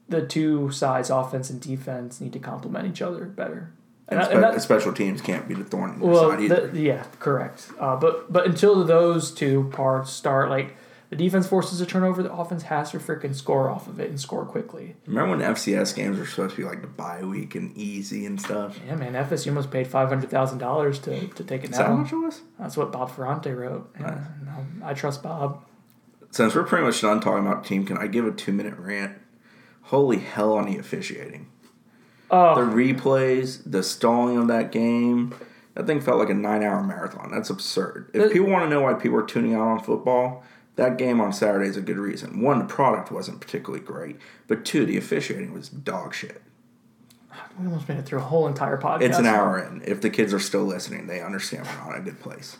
[0.09, 3.73] the two sides, offense and defense, need to complement each other better.
[4.09, 6.67] And, And, spe- and that- special teams can't be the thorn in well, side either.
[6.69, 7.71] the, yeah, correct.
[7.79, 10.77] Uh, but but until those two parts start, like
[11.11, 14.19] the defense forces a turnover, the offense has to freaking score off of it and
[14.21, 14.95] score quickly.
[15.07, 18.41] Remember when FCS games were supposed to be like the bye week and easy and
[18.41, 18.79] stuff?
[18.87, 21.89] Yeah, man, FSU almost paid five hundred thousand dollars to to take it Is that
[21.89, 22.41] how much it was?
[22.59, 23.91] That's what Bob Ferrante wrote.
[24.01, 25.65] Yeah, no, um, I trust Bob.
[26.31, 29.19] Since we're pretty much done talking about team, can I give a two minute rant?
[29.83, 31.49] Holy hell on the officiating.
[32.31, 35.35] Oh, The replays, the stalling of that game,
[35.75, 37.33] that thing felt like a nine hour marathon.
[37.33, 38.11] That's absurd.
[38.15, 40.45] If The- people want to know why people are tuning out on football,
[40.81, 42.41] that game on Saturday is a good reason.
[42.41, 44.17] One, the product wasn't particularly great,
[44.49, 46.41] but two, the officiating was dog shit.
[47.59, 49.03] we almost made it through a whole entire podcast.
[49.03, 49.83] It's an hour in.
[49.85, 52.57] If the kids are still listening, they understand we're not in a good place.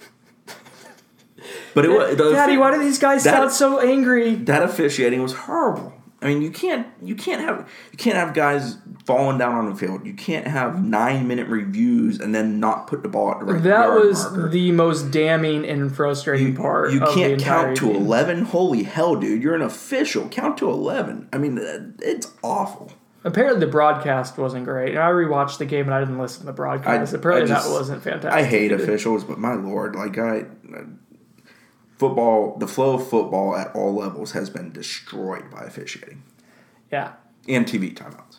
[1.73, 4.35] But it was the, Daddy, why do these guys That- sound so angry?
[4.35, 5.95] that officiating was horrible.
[6.23, 9.75] I mean, you can't you can't have you can't have guys falling down on the
[9.75, 10.05] field.
[10.07, 13.63] You can't have nine minute reviews and then not put the ball at the right
[13.63, 14.49] That was marker.
[14.51, 16.93] the most damning and frustrating part.
[16.93, 17.97] You of can't count to game.
[17.97, 18.43] eleven.
[18.45, 19.43] Holy hell, dude!
[19.43, 20.29] You're an official.
[20.29, 21.29] Count to eleven.
[21.33, 22.93] I mean, uh, it's awful.
[23.25, 24.91] Apparently, the broadcast wasn't great.
[24.91, 27.13] And I rewatched the game and I didn't listen to the broadcast.
[27.15, 28.33] I- Apparently, I just- that wasn't fantastic.
[28.33, 30.45] I hate officials, but my lord, like I,
[32.01, 36.23] football, the flow of football at all levels has been destroyed by officiating
[36.91, 37.13] Yeah,
[37.49, 38.39] and TV timeouts.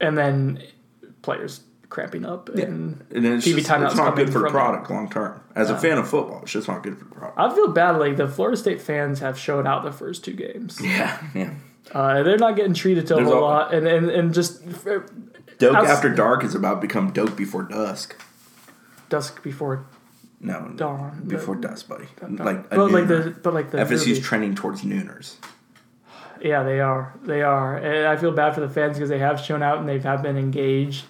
[0.00, 0.62] and then
[1.22, 4.90] players cramping up and And it's, TV just, timeouts it's not good for the product
[4.90, 5.40] long term.
[5.54, 7.38] As a fan of football, it's just not good for the product.
[7.38, 7.92] I feel bad.
[7.98, 10.78] Like the Florida State fans have showed out the first two games.
[10.82, 11.54] Yeah, yeah.
[11.92, 14.62] Uh, they're not getting treated to a There's whole a- lot, and and, and just
[15.58, 18.16] Dope after dark is about to become dope before dusk.
[19.08, 19.86] dusk before
[20.46, 21.24] No, Dawn.
[21.26, 22.06] before dusk, buddy.
[22.20, 22.36] dawn.
[22.36, 24.20] Like but like the but like the FSU's movie.
[24.20, 25.34] trending towards nooners.
[26.40, 27.14] Yeah, they are.
[27.24, 27.76] They are.
[27.76, 30.22] And I feel bad for the fans because they have shown out and they have
[30.22, 31.06] been engaged.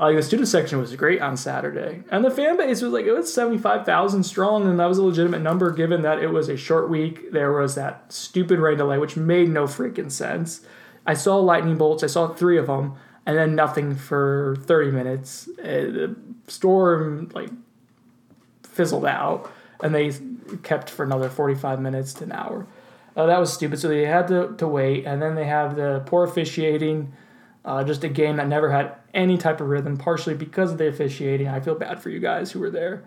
[0.00, 3.12] Like the student section was great on Saturday, and the fan base was like it
[3.12, 6.48] was seventy five thousand strong, and that was a legitimate number given that it was
[6.48, 7.32] a short week.
[7.32, 10.60] There was that stupid rain delay, which made no freaking sense.
[11.04, 12.04] I saw lightning bolts.
[12.04, 12.94] I saw three of them,
[13.26, 15.48] and then nothing for thirty minutes.
[15.58, 16.16] Uh, the
[16.46, 17.50] storm like
[18.78, 19.50] fizzled out,
[19.82, 20.12] and they
[20.62, 22.66] kept for another forty five minutes to an hour.
[23.16, 23.80] Uh, that was stupid.
[23.80, 27.12] So they had to, to wait, and then they have the poor officiating.
[27.64, 30.86] Uh, just a game that never had any type of rhythm, partially because of the
[30.86, 31.48] officiating.
[31.48, 33.04] I feel bad for you guys who were there.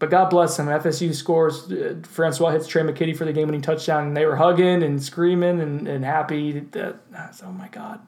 [0.00, 0.66] But God bless them.
[0.66, 1.70] FSU scores.
[1.70, 5.02] Uh, Francois hits Tre' McKitty for the game winning touchdown, and they were hugging and
[5.02, 6.58] screaming and, and happy.
[6.60, 6.96] That
[7.44, 8.00] oh my God.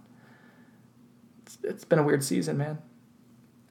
[1.44, 2.78] It's, it's been a weird season, man.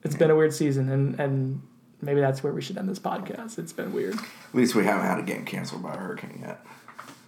[0.04, 1.62] It's been a weird season, and, and
[2.02, 3.58] maybe that's where we should end this podcast.
[3.60, 4.16] It's been weird.
[4.16, 4.24] At
[4.54, 6.66] least we haven't had a game canceled by a hurricane yet.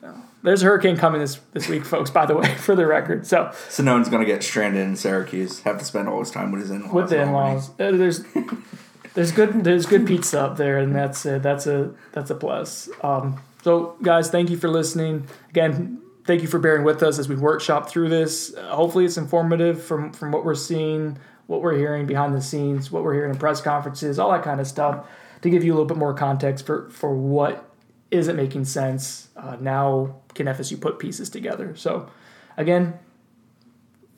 [0.02, 0.16] No.
[0.44, 3.28] There's a hurricane coming this, this week, folks, by the way, for the record.
[3.28, 5.62] So, So no one's gonna get stranded in Syracuse.
[5.62, 6.94] Have to spend all his time with his in-laws.
[6.94, 7.70] with the in in-laws.
[7.72, 8.24] Uh, There's
[9.14, 12.90] there's good there's good pizza up there, and that's a, that's a that's a plus.
[13.04, 15.28] Um, so guys, thank you for listening.
[15.50, 18.54] Again, thank you for bearing with us as we workshop through this.
[18.56, 21.18] Uh, hopefully, it's informative from from what we're seeing,
[21.50, 24.62] what we're hearing behind the scenes, what we're hearing in press conferences, all that kind
[24.62, 25.08] of stuff,
[25.42, 27.68] to give you a little bit more context for for what
[28.12, 29.30] isn't making sense.
[29.36, 31.76] Uh, now, can FSU put pieces together?
[31.76, 32.08] So,
[32.56, 33.00] again,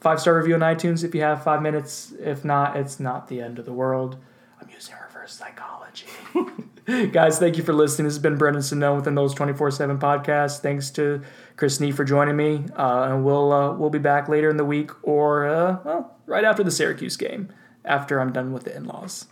[0.01, 2.11] five star review on iTunes if you have five minutes.
[2.19, 4.17] If not, it's not the end of the world.
[4.61, 6.07] I'm using reverse psychology.
[7.11, 8.05] Guys, thank you for listening.
[8.05, 10.59] This has been Brendan Sonnone within those 24 7 podcasts.
[10.59, 11.21] Thanks to
[11.55, 12.65] Chris Nee for joining me.
[12.75, 16.43] Uh, and we'll, uh, we'll be back later in the week or uh, well, right
[16.43, 17.49] after the Syracuse game,
[17.85, 19.27] after I'm done with the in laws.